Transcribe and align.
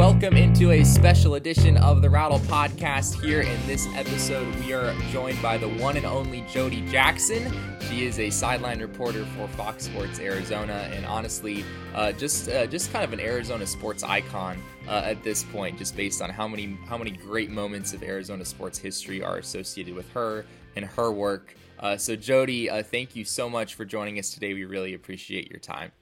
Welcome 0.00 0.38
into 0.38 0.70
a 0.70 0.82
special 0.82 1.34
edition 1.34 1.76
of 1.76 2.00
the 2.00 2.08
Rattle 2.08 2.38
Podcast. 2.38 3.22
Here 3.22 3.42
in 3.42 3.66
this 3.66 3.86
episode, 3.94 4.48
we 4.64 4.72
are 4.72 4.94
joined 5.10 5.42
by 5.42 5.58
the 5.58 5.68
one 5.68 5.94
and 5.98 6.06
only 6.06 6.40
Jody 6.50 6.80
Jackson. 6.88 7.52
She 7.82 8.06
is 8.06 8.18
a 8.18 8.30
sideline 8.30 8.80
reporter 8.80 9.26
for 9.36 9.46
Fox 9.48 9.84
Sports 9.84 10.18
Arizona, 10.18 10.88
and 10.90 11.04
honestly, 11.04 11.66
uh, 11.94 12.12
just 12.12 12.48
uh, 12.48 12.66
just 12.66 12.90
kind 12.94 13.04
of 13.04 13.12
an 13.12 13.20
Arizona 13.20 13.66
sports 13.66 14.02
icon 14.02 14.62
uh, 14.88 15.02
at 15.04 15.22
this 15.22 15.44
point, 15.44 15.76
just 15.76 15.94
based 15.94 16.22
on 16.22 16.30
how 16.30 16.48
many 16.48 16.78
how 16.86 16.96
many 16.96 17.10
great 17.10 17.50
moments 17.50 17.92
of 17.92 18.02
Arizona 18.02 18.46
sports 18.46 18.78
history 18.78 19.22
are 19.22 19.36
associated 19.36 19.94
with 19.94 20.10
her 20.12 20.46
and 20.76 20.86
her 20.86 21.12
work. 21.12 21.54
Uh, 21.78 21.98
so, 21.98 22.16
Jody, 22.16 22.70
uh, 22.70 22.82
thank 22.82 23.14
you 23.14 23.26
so 23.26 23.50
much 23.50 23.74
for 23.74 23.84
joining 23.84 24.18
us 24.18 24.30
today. 24.30 24.54
We 24.54 24.64
really 24.64 24.94
appreciate 24.94 25.50
your 25.50 25.60
time. 25.60 25.92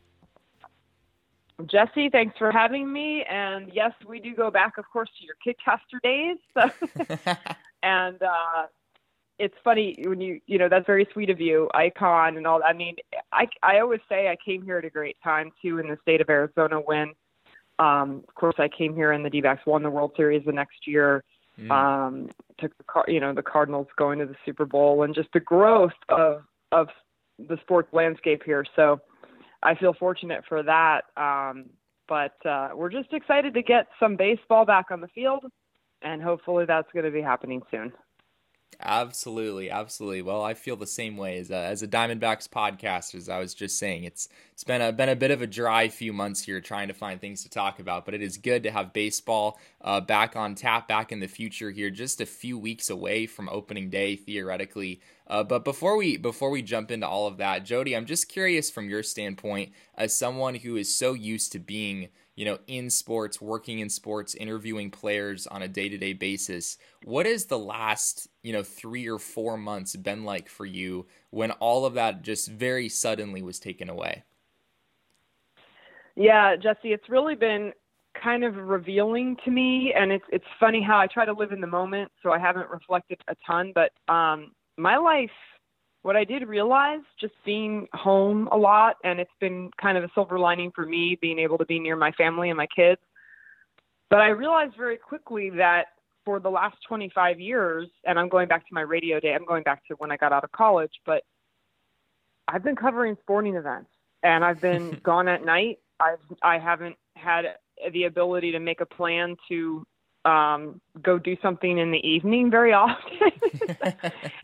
Jesse, 1.67 2.09
thanks 2.11 2.37
for 2.39 2.53
having 2.53 2.93
me. 2.93 3.25
And 3.29 3.71
yes, 3.73 3.93
we 4.07 4.21
do 4.21 4.35
go 4.35 4.51
back, 4.51 4.79
of 4.79 4.85
course, 4.93 5.11
to 5.19 5.25
your 5.25 5.37
Kidcaster 5.45 6.01
days. 6.03 6.39
and 7.83 8.23
uh, 8.23 8.67
it's 9.39 9.55
funny 9.65 9.97
when 10.05 10.21
you, 10.21 10.41
you 10.47 10.59
know, 10.59 10.69
that's 10.69 10.87
very 10.87 11.07
sweet 11.13 11.31
of 11.31 11.41
you, 11.41 11.69
icon 11.75 12.37
and 12.37 12.47
all. 12.47 12.61
I 12.65 12.73
mean, 12.73 12.97
I, 13.33 13.47
I 13.63 13.81
always 13.81 14.01
say 14.09 14.29
I 14.29 14.37
came 14.45 14.63
here 14.63 14.79
at 14.79 14.85
a 14.85 14.91
great 14.91 15.17
time 15.23 15.51
too 15.61 15.79
in 15.79 15.89
the 15.89 15.99
state 16.03 16.21
of 16.21 16.31
Arizona 16.31 16.77
when, 16.77 17.13
um, 17.81 18.25
of 18.29 18.35
course, 18.35 18.57
I 18.59 18.69
came 18.69 18.95
here 18.95 19.13
and 19.13 19.25
the 19.25 19.31
D-backs 19.31 19.67
won 19.67 19.83
the 19.83 19.91
World 19.91 20.13
Series 20.17 20.45
the 20.45 20.53
next 20.53 20.87
year. 20.87 21.25
Mm. 21.61 21.71
Um, 21.73 22.29
took 22.61 22.77
the 22.79 22.85
car, 22.85 23.05
you 23.09 23.19
know, 23.19 23.35
the 23.35 23.43
Cardinals 23.43 23.89
going 23.97 24.21
to 24.21 24.27
the 24.27 24.37
Super 24.45 24.65
Bowl 24.65 25.03
and 25.03 25.13
just 25.13 25.29
the 25.33 25.41
growth 25.41 25.91
of 26.09 26.43
of 26.71 26.89
the 27.39 27.57
sports 27.63 27.89
landscape 27.93 28.43
here. 28.45 28.65
So 28.77 29.01
I 29.63 29.75
feel 29.75 29.95
fortunate 29.95 30.45
for 30.49 30.63
that. 30.63 31.03
Um, 31.17 31.67
but 32.09 32.35
uh, 32.47 32.71
we're 32.75 32.91
just 32.91 33.13
excited 33.13 33.55
to 33.55 33.63
get 33.63 33.87
some 34.01 34.17
baseball 34.17 34.65
back 34.65 34.87
on 34.91 35.01
the 35.01 35.09
field, 35.09 35.45
and 36.03 36.23
hopefully 36.23 36.65
that's 36.65 36.89
going 36.93 37.05
to 37.05 37.11
be 37.11 37.21
happening 37.21 37.61
soon. 37.71 37.93
Absolutely, 38.81 39.71
absolutely. 39.71 40.23
Well, 40.23 40.43
I 40.45 40.55
feel 40.55 40.77
the 40.77 40.87
same 40.87 41.17
way 41.17 41.39
as 41.39 41.51
a, 41.51 41.57
as 41.57 41.83
a 41.83 41.89
Diamondbacks 41.89 42.49
podcast. 42.49 43.13
As 43.17 43.29
I 43.29 43.41
was 43.41 43.53
just 43.53 43.77
saying, 43.77 44.05
it's 44.05 44.29
it's 44.53 44.63
been 44.63 44.81
a 44.81 44.93
been 44.93 45.09
a 45.09 45.17
bit 45.17 45.33
of 45.33 45.43
a 45.43 45.49
dry 45.49 45.89
few 45.89 46.13
months 46.13 46.43
here 46.45 46.61
trying 46.61 46.87
to 46.87 46.95
find 46.95 47.21
things 47.21 47.43
to 47.43 47.49
talk 47.51 47.81
about, 47.81 48.05
but 48.05 48.15
it 48.15 48.23
is 48.23 48.37
good 48.37 48.63
to 48.63 48.71
have 48.71 48.93
baseball 48.93 49.59
uh, 49.81 50.01
back 50.01 50.37
on 50.37 50.55
tap, 50.55 50.87
back 50.87 51.11
in 51.11 51.19
the 51.19 51.27
future 51.27 51.73
here, 51.73 51.91
just 51.91 52.21
a 52.21 52.27
few 52.27 52.57
weeks 52.57 52.89
away 52.89 53.27
from 53.27 53.49
opening 53.49 53.91
day 53.91 54.15
theoretically. 54.15 55.01
Uh, 55.27 55.43
but 55.43 55.65
before 55.65 55.97
we 55.97 56.17
before 56.17 56.51
we 56.51 56.63
jump 56.63 56.93
into 56.93 57.09
all 57.09 57.27
of 57.27 57.37
that, 57.39 57.65
Jody, 57.65 57.97
I'm 57.97 58.07
just 58.07 58.29
curious 58.29 58.71
from 58.71 58.89
your 58.89 59.03
standpoint 59.03 59.73
as 59.97 60.15
someone 60.17 60.55
who 60.55 60.77
is 60.77 60.95
so 60.95 61.15
used 61.15 61.51
to 61.53 61.59
being 61.59 62.11
you 62.39 62.45
know, 62.45 62.57
in 62.69 62.89
sports, 62.89 63.41
working 63.41 63.81
in 63.81 63.91
sports, 63.91 64.37
interviewing 64.37 64.93
players 64.93 65.49
on 65.49 65.63
a 65.63 65.67
day 65.67 65.89
to 65.89 65.99
day 65.99 66.13
basis. 66.13 66.79
What 67.03 67.27
has 67.27 67.47
the 67.47 67.59
last, 67.59 68.29
you 68.45 68.53
know, 68.53 68.63
three 68.63 69.09
or 69.09 69.19
four 69.19 69.57
months 69.57 69.97
been 69.97 70.23
like 70.23 70.49
for 70.49 70.65
you 70.65 71.07
when 71.31 71.51
all 71.51 71.85
of 71.85 71.95
that 71.95 72.23
just 72.23 72.49
very 72.49 72.89
suddenly 72.89 73.43
was 73.43 73.59
taken 73.59 73.91
away? 73.91 74.23
Yeah, 76.15 76.55
Jesse, 76.55 76.93
it's 76.93 77.09
really 77.09 77.35
been 77.35 77.73
kind 78.23 78.45
of 78.45 78.55
revealing 78.55 79.37
to 79.45 79.51
me 79.51 79.93
and 79.97 80.13
it's 80.13 80.25
it's 80.31 80.45
funny 80.61 80.81
how 80.81 80.99
I 80.99 81.09
try 81.09 81.25
to 81.25 81.33
live 81.33 81.51
in 81.51 81.61
the 81.61 81.67
moment 81.67 82.11
so 82.23 82.31
I 82.31 82.39
haven't 82.39 82.69
reflected 82.69 83.21
a 83.29 83.37
ton 83.47 83.73
but 83.75 83.93
um 84.13 84.53
my 84.77 84.97
life 84.97 85.31
what 86.03 86.17
I 86.17 86.25
did 86.25 86.47
realize 86.47 87.01
just 87.21 87.35
being 87.45 87.87
home 87.93 88.49
a 88.53 88.57
lot, 88.57 88.97
and 89.05 89.21
it's 89.21 89.31
been 89.41 89.71
kind 89.81 89.99
of 89.99 90.05
a 90.05 90.09
silver 90.15 90.39
lining 90.39 90.71
for 90.75 90.87
me 90.87 91.19
being 91.21 91.39
able 91.39 91.59
to 91.59 91.67
be 91.67 91.79
near 91.79 91.97
my 91.97 92.13
family 92.13 92.51
and 92.51 92.57
my 92.57 92.69
kids. 92.75 93.01
But 94.11 94.21
I 94.21 94.29
realized 94.29 94.75
very 94.77 94.97
quickly 94.97 95.51
that 95.51 95.87
for 96.25 96.41
the 96.41 96.49
last 96.49 96.77
25 96.87 97.41
years, 97.41 97.89
and 98.05 98.19
I'm 98.19 98.29
going 98.29 98.49
back 98.49 98.67
to 98.69 98.75
my 98.75 98.83
radio 98.83 99.21
day, 99.21 99.35
I'm 99.35 99.45
going 99.45 99.63
back 99.63 99.83
to 99.87 99.95
when 99.95 100.13
I 100.13 100.17
got 100.17 100.33
out 100.33 100.45
of 100.45 100.53
college, 100.53 100.93
but 101.05 101.23
I've 102.47 102.63
been 102.63 102.77
covering 102.77 103.17
sporting 103.21 103.55
events 103.55 103.91
and 104.23 104.45
I've 104.45 104.61
been 104.61 105.01
gone 105.05 105.29
at 105.29 105.45
night. 105.45 105.79
I've, 106.01 106.21
I 106.43 106.59
haven't 106.59 106.97
had 107.17 107.45
the 107.93 108.05
ability 108.05 108.53
to 108.53 108.61
make 108.61 108.81
a 108.81 108.87
plan 108.87 109.37
to 109.49 109.87
um, 110.29 110.81
go 111.03 111.19
do 111.19 111.37
something 111.41 111.79
in 111.79 111.91
the 111.91 112.07
evening 112.07 112.51
very 112.51 112.73
often, 112.75 113.33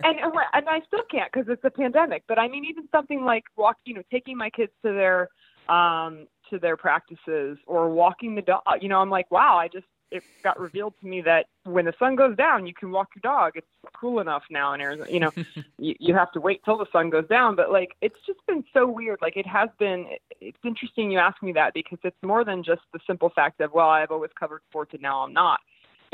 and 0.03 0.19
and 0.53 0.69
I 0.69 0.81
still 0.87 1.03
can't 1.11 1.31
because 1.33 1.49
it's 1.49 1.65
a 1.65 1.71
pandemic. 1.71 2.25
But 2.27 2.39
I 2.39 2.49
mean, 2.49 2.65
even 2.65 2.89
something 2.91 3.25
like 3.25 3.45
walk, 3.57 3.77
you 3.85 3.95
know, 3.95 4.03
taking 4.11 4.37
my 4.37 4.51
kids 4.51 4.73
to 4.85 4.93
their 4.93 5.29
um, 5.69 6.27
to 6.51 6.59
their 6.59 6.77
practices 6.77 7.59
or 7.67 7.91
walking 7.91 8.35
the 8.35 8.43
dog. 8.43 8.63
You 8.81 8.89
know, 8.89 8.99
I'm 8.99 9.11
like, 9.11 9.31
wow, 9.31 9.59
I 9.59 9.69
just 9.69 9.87
it 10.11 10.23
got 10.45 10.61
revealed 10.61 10.95
to 11.01 11.07
me 11.07 11.21
that 11.23 11.47
when 11.65 11.87
the 11.87 11.93
sun 11.99 12.15
goes 12.15 12.37
down, 12.37 12.67
you 12.67 12.75
can 12.75 12.93
walk 12.93 13.09
your 13.17 13.21
dog. 13.21 13.53
It's 13.57 13.67
cool 13.99 14.21
enough 14.21 14.45
now 14.49 14.73
in 14.73 14.81
Arizona. 14.81 15.11
You 15.11 15.21
know, 15.21 15.33
you, 15.79 15.95
you 15.99 16.15
have 16.15 16.31
to 16.33 16.41
wait 16.41 16.65
till 16.65 16.79
the 16.79 16.87
sun 16.93 17.11
goes 17.11 17.27
down, 17.29 17.57
but 17.57 17.71
like 17.71 17.97
it's 18.01 18.19
just 18.27 18.39
been 18.47 18.65
so 18.73 18.87
weird. 18.87 19.19
Like 19.21 19.37
it 19.37 19.47
has 19.47 19.69
been. 19.79 20.07
It's 20.41 20.59
interesting 20.65 21.11
you 21.11 21.19
ask 21.19 21.43
me 21.43 21.53
that 21.53 21.75
because 21.75 21.99
it's 22.05 22.23
more 22.23 22.45
than 22.45 22.63
just 22.63 22.83
the 22.93 23.01
simple 23.07 23.31
fact 23.35 23.61
of 23.61 23.73
well, 23.73 23.89
I've 23.89 24.11
always 24.11 24.31
covered 24.39 24.63
sports 24.71 24.93
and 24.95 25.03
now 25.03 25.21
I'm 25.21 25.33
not 25.33 25.61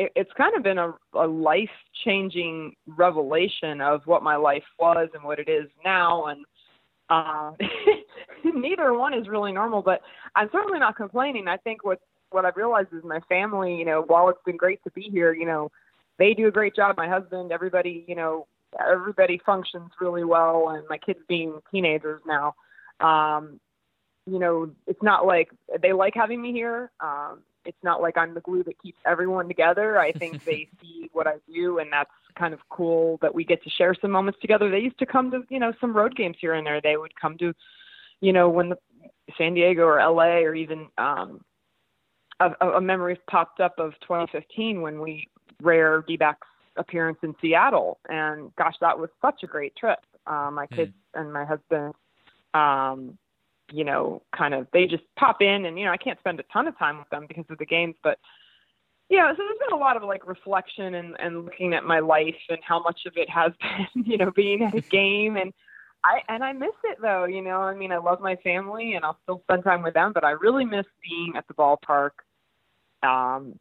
it, 0.01 0.13
it's 0.17 0.31
kind 0.37 0.57
of 0.57 0.63
been 0.63 0.79
a, 0.79 0.95
a 1.15 1.27
life 1.27 1.69
changing 2.05 2.75
revelation 2.87 3.83
of 3.83 4.01
what 4.07 4.23
my 4.23 4.37
life 4.37 4.65
was 4.79 5.11
and 5.13 5.23
what 5.23 5.39
it 5.39 5.49
is 5.49 5.69
now. 5.85 6.27
And 6.27 6.45
uh, 7.11 7.53
neither 8.45 8.95
one 8.95 9.13
is 9.13 9.29
really 9.29 9.53
normal, 9.53 9.83
but 9.83 10.01
I'm 10.35 10.49
certainly 10.53 10.79
not 10.79 10.97
complaining. 10.97 11.49
I 11.49 11.59
think 11.59 11.85
what 11.85 12.01
what 12.31 12.45
I've 12.45 12.57
realized 12.57 12.89
is 12.93 13.03
my 13.03 13.19
family, 13.29 13.75
you 13.75 13.85
know, 13.85 14.05
while 14.07 14.29
it's 14.29 14.39
been 14.47 14.57
great 14.57 14.83
to 14.85 14.91
be 14.93 15.03
here, 15.11 15.35
you 15.35 15.45
know, 15.45 15.69
they 16.17 16.33
do 16.33 16.47
a 16.47 16.51
great 16.53 16.77
job. 16.77 16.97
My 16.97 17.09
husband, 17.09 17.51
everybody, 17.51 18.05
you 18.07 18.15
know, 18.15 18.47
everybody 18.81 19.41
functions 19.45 19.91
really 20.01 20.23
well, 20.23 20.69
and 20.71 20.85
my 20.89 20.97
kids 20.97 21.19
being 21.29 21.59
teenagers 21.73 22.23
now, 22.25 22.55
um, 23.01 23.59
you 24.27 24.39
know, 24.39 24.71
it's 24.87 25.03
not 25.03 25.27
like 25.27 25.51
they 25.83 25.93
like 25.93 26.15
having 26.15 26.41
me 26.41 26.53
here. 26.53 26.93
Um, 27.01 27.41
it's 27.65 27.83
not 27.83 28.01
like 28.01 28.17
I'm 28.17 28.35
the 28.35 28.41
glue 28.41 28.63
that 28.65 28.81
keeps 28.83 28.99
everyone 29.07 29.49
together. 29.49 29.99
I 29.99 30.13
think 30.13 30.45
they 30.45 30.69
see 30.83 31.11
what 31.13 31.27
I 31.27 31.35
do, 31.53 31.79
and 31.79 31.93
that's 31.93 32.11
kind 32.39 32.55
of 32.55 32.61
cool 32.69 33.19
that 33.23 33.35
we 33.35 33.45
get 33.45 33.63
to 33.65 33.71
share 33.71 33.95
some 34.01 34.11
moments 34.11 34.41
together. 34.41 34.71
They 34.71 34.79
used 34.79 34.99
to 34.99 35.07
come 35.07 35.31
to, 35.31 35.43
you 35.49 35.59
know, 35.59 35.73
some 35.81 35.93
road 35.93 36.17
games 36.17 36.37
here 36.41 36.55
and 36.55 36.67
there. 36.67 36.81
They 36.81 36.97
would 36.97 37.15
come 37.21 37.37
to, 37.39 37.53
you 38.21 38.33
know, 38.33 38.49
when 38.49 38.71
the 38.71 38.79
San 39.37 39.55
Diego 39.55 39.83
or 39.83 39.99
LA 39.99 40.39
or 40.39 40.55
even 40.55 40.89
um, 40.99 41.43
a, 42.41 42.51
a 42.69 42.81
memory 42.81 43.19
popped 43.29 43.61
up 43.61 43.79
of 43.79 43.93
2015 44.03 44.81
when 44.81 45.01
we 45.01 45.29
rare 45.63 46.03
D-backs 46.07 46.47
appearance 46.77 47.19
in 47.23 47.35
Seattle, 47.41 47.99
and 48.09 48.55
gosh, 48.57 48.77
that 48.81 48.99
was 48.99 49.11
such 49.21 49.43
a 49.43 49.47
great 49.47 49.75
trip. 49.77 49.99
Um, 50.27 50.55
my 50.55 50.67
hmm. 50.67 50.77
kids 50.77 50.93
mm. 51.17 51.21
and 51.21 51.33
my 51.33 51.45
husband 51.45 51.95
um, 52.55 53.19
you 53.73 53.85
know, 53.85 54.23
kind 54.37 54.55
of 54.55 54.67
they 54.73 54.87
just 54.87 55.05
pop 55.19 55.43
in 55.43 55.67
and 55.67 55.79
you 55.79 55.85
know, 55.85 55.93
I 55.93 55.97
can't 55.97 56.19
spend 56.19 56.41
a 56.41 56.45
ton 56.53 56.67
of 56.69 56.79
time 56.79 56.99
with 56.99 57.09
them 57.11 57.27
because 57.29 57.47
of 57.51 57.59
the 57.59 57.67
games, 57.67 57.95
but 58.03 58.19
yeah, 59.11 59.33
so 59.33 59.39
there's 59.39 59.59
been 59.59 59.77
a 59.77 59.81
lot 59.81 59.97
of 59.97 60.05
like 60.05 60.27
reflection 60.27 60.95
and, 60.95 61.17
and 61.19 61.45
looking 61.45 61.75
at 61.75 61.85
my 61.85 61.99
life 61.99 62.37
and 62.49 62.61
how 62.63 62.81
much 62.81 63.01
of 63.07 63.13
it 63.17 63.29
has 63.29 63.53
been, 63.95 64.05
you 64.05 64.17
know, 64.17 64.31
being 64.31 64.63
at 64.63 64.75
a 64.75 64.81
game 64.91 65.37
and 65.37 65.53
I 66.03 66.21
and 66.29 66.43
I 66.43 66.53
miss 66.53 66.71
it 66.85 66.99
though, 67.03 67.25
you 67.25 67.43
know. 67.43 67.61
I 67.61 67.75
mean, 67.75 67.93
I 67.93 67.99
love 67.99 68.21
my 68.21 68.37
family 68.37 68.95
and 68.95 69.05
I'll 69.05 69.19
still 69.25 69.43
spend 69.43 69.65
time 69.65 69.83
with 69.83 69.95
them, 69.95 70.13
but 70.15 70.25
I 70.25 70.31
really 70.31 70.65
miss 70.65 70.87
being 71.07 71.35
at 71.37 71.47
the 71.47 71.55
ballpark 71.55 72.11
um 73.03 73.59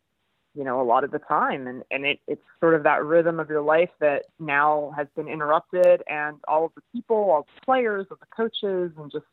you 0.56 0.64
know, 0.64 0.82
a 0.82 0.84
lot 0.84 1.04
of 1.04 1.12
the 1.12 1.20
time 1.20 1.68
and 1.68 1.84
and 1.92 2.06
it 2.06 2.20
it's 2.28 2.42
sort 2.60 2.76
of 2.76 2.84
that 2.84 3.04
rhythm 3.04 3.40
of 3.40 3.50
your 3.50 3.62
life 3.62 3.90
that 4.00 4.26
now 4.40 4.94
has 4.96 5.08
been 5.16 5.28
interrupted 5.28 6.04
and 6.08 6.38
all 6.48 6.66
of 6.66 6.72
the 6.76 6.82
people, 6.94 7.18
all 7.18 7.46
the 7.56 7.66
players, 7.66 8.06
all 8.12 8.18
the 8.20 8.36
coaches 8.36 8.92
and 8.98 9.12
just 9.12 9.26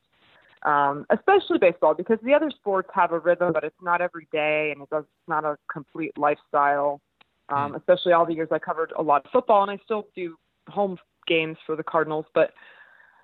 um, 0.65 1.07
especially 1.11 1.59
baseball 1.59 1.95
because 1.95 2.19
the 2.23 2.35
other 2.35 2.51
sports 2.51 2.89
have 2.95 3.13
a 3.13 3.19
rhythm, 3.19 3.53
but 3.53 3.65
it's 3.65 3.77
not 3.83 4.01
every 4.01 4.27
day 4.33 4.71
and 4.73 4.83
it 4.83 4.91
does 4.91 5.05
it's 5.05 5.29
not 5.29 5.45
a 5.45 5.57
complete 5.71 6.13
lifestyle. 6.17 7.01
Um, 7.49 7.73
mm. 7.73 7.77
Especially 7.77 8.13
all 8.13 8.27
the 8.27 8.35
years 8.35 8.49
I 8.51 8.59
covered 8.59 8.93
a 8.99 9.03
lot 9.03 9.25
of 9.25 9.31
football 9.31 9.63
and 9.63 9.71
I 9.71 9.79
still 9.85 10.09
do 10.17 10.37
home 10.69 10.99
games 11.29 11.57
for 11.65 11.77
the 11.77 11.83
Cardinals, 11.85 12.27
but 12.35 12.53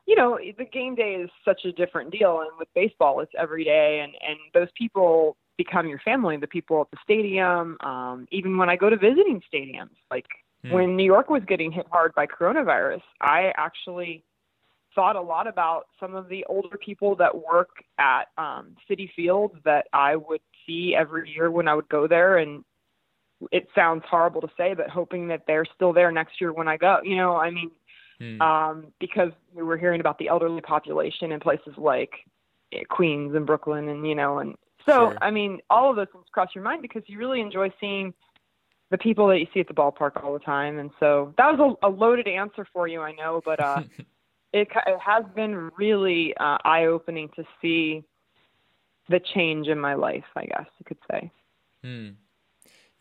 you 0.06 0.16
know 0.16 0.38
the 0.58 0.64
game 0.64 0.94
day 0.94 1.14
is 1.14 1.30
such 1.44 1.64
a 1.64 1.72
different 1.72 2.10
deal, 2.10 2.40
and 2.40 2.50
with 2.58 2.68
baseball 2.74 3.20
it's 3.20 3.32
every 3.38 3.64
day, 3.64 4.00
and 4.02 4.12
and 4.26 4.38
those 4.52 4.68
people 4.76 5.36
become 5.56 5.88
your 5.88 6.00
family. 6.00 6.36
The 6.36 6.46
people 6.46 6.80
at 6.80 6.90
the 6.90 6.98
stadium, 7.02 7.76
um, 7.80 8.26
even 8.30 8.56
when 8.56 8.68
I 8.68 8.76
go 8.76 8.90
to 8.90 8.96
visiting 8.96 9.40
stadiums, 9.52 9.96
like 10.10 10.26
mm. 10.64 10.72
when 10.72 10.96
New 10.96 11.04
York 11.04 11.30
was 11.30 11.42
getting 11.46 11.70
hit 11.70 11.86
hard 11.90 12.12
by 12.14 12.26
coronavirus, 12.26 13.02
I 13.20 13.52
actually 13.56 14.24
thought 14.94 15.16
a 15.16 15.20
lot 15.20 15.46
about 15.46 15.86
some 15.98 16.14
of 16.14 16.28
the 16.28 16.44
older 16.48 16.76
people 16.76 17.16
that 17.16 17.34
work 17.34 17.70
at 17.98 18.24
um, 18.38 18.76
Citi 18.88 19.08
Field 19.14 19.56
that 19.64 19.86
I 19.92 20.16
would 20.16 20.40
see 20.66 20.94
every 20.96 21.30
year 21.30 21.50
when 21.50 21.68
I 21.68 21.74
would 21.74 21.88
go 21.88 22.06
there. 22.06 22.38
And 22.38 22.64
it 23.50 23.68
sounds 23.74 24.04
horrible 24.08 24.40
to 24.42 24.50
say, 24.56 24.74
but 24.74 24.88
hoping 24.88 25.28
that 25.28 25.44
they're 25.46 25.66
still 25.74 25.92
there 25.92 26.12
next 26.12 26.40
year 26.40 26.52
when 26.52 26.68
I 26.68 26.76
go. 26.76 26.98
You 27.02 27.16
know, 27.16 27.36
I 27.36 27.50
mean, 27.50 27.70
hmm. 28.18 28.40
um, 28.40 28.86
because 29.00 29.32
we 29.54 29.62
were 29.62 29.76
hearing 29.76 30.00
about 30.00 30.18
the 30.18 30.28
elderly 30.28 30.60
population 30.60 31.32
in 31.32 31.40
places 31.40 31.74
like 31.76 32.12
Queens 32.88 33.34
and 33.34 33.46
Brooklyn, 33.46 33.88
and 33.88 34.06
you 34.06 34.14
know, 34.14 34.38
and 34.38 34.56
So, 34.86 35.10
Sure. 35.10 35.18
I 35.20 35.30
mean, 35.30 35.60
all 35.70 35.90
of 35.90 35.96
those 35.96 36.08
things 36.12 36.24
cross 36.32 36.48
your 36.54 36.64
mind 36.64 36.82
because 36.82 37.02
you 37.06 37.18
really 37.18 37.40
enjoy 37.40 37.72
seeing 37.80 38.14
the 38.90 38.98
people 38.98 39.26
that 39.28 39.38
you 39.38 39.46
see 39.52 39.60
at 39.60 39.68
the 39.68 39.74
ballpark 39.74 40.22
all 40.22 40.34
the 40.34 40.38
time. 40.38 40.78
And 40.78 40.90
so 41.00 41.34
that 41.38 41.56
was 41.56 41.76
a, 41.82 41.86
a 41.86 41.90
loaded 41.90 42.28
answer 42.28 42.66
for 42.72 42.86
you, 42.86 43.00
I 43.00 43.12
know, 43.12 43.40
but 43.44 43.58
uh, 43.58 43.82
it, 44.52 44.68
it 44.86 45.00
has 45.00 45.24
been 45.34 45.70
really 45.76 46.34
uh, 46.38 46.58
eye 46.64 46.86
opening 46.86 47.28
to 47.36 47.44
see 47.60 48.04
the 49.08 49.20
change 49.34 49.68
in 49.68 49.78
my 49.78 49.94
life, 49.94 50.24
I 50.36 50.44
guess 50.44 50.66
you 50.78 50.84
could 50.84 50.98
say. 51.10 51.30
Hmm. 51.82 52.08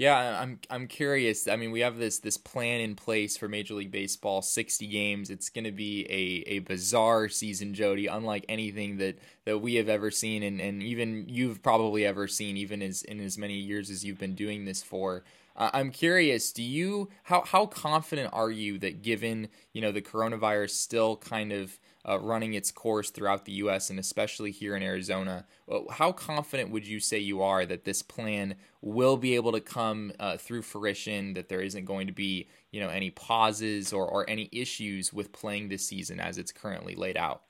Yeah, 0.01 0.41
I'm 0.41 0.57
I'm 0.71 0.87
curious. 0.87 1.47
I 1.47 1.57
mean, 1.57 1.69
we 1.69 1.81
have 1.81 1.99
this 1.99 2.17
this 2.17 2.35
plan 2.35 2.81
in 2.81 2.95
place 2.95 3.37
for 3.37 3.47
Major 3.47 3.75
League 3.75 3.91
Baseball, 3.91 4.41
60 4.41 4.87
games. 4.87 5.29
It's 5.29 5.49
going 5.49 5.65
to 5.65 5.71
be 5.71 6.07
a, 6.09 6.55
a 6.55 6.59
bizarre 6.61 7.29
season, 7.29 7.75
Jody, 7.75 8.07
unlike 8.07 8.43
anything 8.49 8.97
that, 8.97 9.19
that 9.45 9.59
we 9.59 9.75
have 9.75 9.89
ever 9.89 10.09
seen 10.09 10.41
and, 10.41 10.59
and 10.59 10.81
even 10.81 11.25
you've 11.29 11.61
probably 11.61 12.03
ever 12.03 12.27
seen, 12.27 12.57
even 12.57 12.81
as 12.81 13.03
in 13.03 13.19
as 13.19 13.37
many 13.37 13.53
years 13.53 13.91
as 13.91 14.03
you've 14.03 14.17
been 14.17 14.33
doing 14.33 14.65
this 14.65 14.81
for. 14.81 15.23
Uh, 15.55 15.69
I'm 15.71 15.91
curious, 15.91 16.51
do 16.51 16.63
you 16.63 17.09
how 17.25 17.43
how 17.45 17.67
confident 17.67 18.33
are 18.33 18.49
you 18.49 18.79
that 18.79 19.03
given, 19.03 19.49
you 19.71 19.83
know, 19.83 19.91
the 19.91 20.01
coronavirus 20.01 20.71
still 20.71 21.17
kind 21.17 21.51
of 21.51 21.79
uh, 22.07 22.19
running 22.19 22.53
its 22.53 22.71
course 22.71 23.09
throughout 23.09 23.45
the 23.45 23.53
U.S. 23.53 23.89
and 23.89 23.99
especially 23.99 24.51
here 24.51 24.75
in 24.75 24.83
Arizona. 24.83 25.45
uh, 25.69 25.79
How 25.91 26.11
confident 26.11 26.71
would 26.71 26.87
you 26.87 26.99
say 26.99 27.19
you 27.19 27.41
are 27.41 27.65
that 27.65 27.83
this 27.83 28.01
plan 28.01 28.55
will 28.81 29.17
be 29.17 29.35
able 29.35 29.51
to 29.51 29.61
come 29.61 30.11
uh, 30.19 30.37
through 30.37 30.63
fruition? 30.63 31.33
That 31.33 31.49
there 31.49 31.61
isn't 31.61 31.85
going 31.85 32.07
to 32.07 32.13
be, 32.13 32.47
you 32.71 32.79
know, 32.79 32.89
any 32.89 33.11
pauses 33.11 33.93
or, 33.93 34.05
or 34.05 34.29
any 34.29 34.49
issues 34.51 35.13
with 35.13 35.31
playing 35.31 35.69
this 35.69 35.85
season 35.85 36.19
as 36.19 36.37
it's 36.37 36.51
currently 36.51 36.95
laid 36.95 37.17
out? 37.17 37.43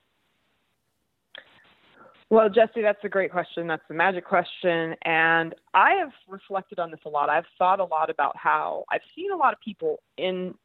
Well, 2.31 2.47
Jesse, 2.49 2.81
that's 2.81 3.03
a 3.03 3.09
great 3.09 3.29
question. 3.29 3.67
That's 3.67 3.83
the 3.89 3.93
magic 3.93 4.25
question. 4.25 4.95
And 5.03 5.53
I 5.73 5.95
have 5.95 6.13
reflected 6.29 6.79
on 6.79 6.89
this 6.89 7.01
a 7.05 7.09
lot. 7.09 7.29
I've 7.29 7.43
thought 7.57 7.81
a 7.81 7.83
lot 7.83 8.09
about 8.09 8.37
how 8.37 8.85
I've 8.89 9.01
seen 9.13 9.31
a 9.33 9.35
lot 9.35 9.51
of 9.51 9.59
people 9.59 10.01
in 10.17 10.55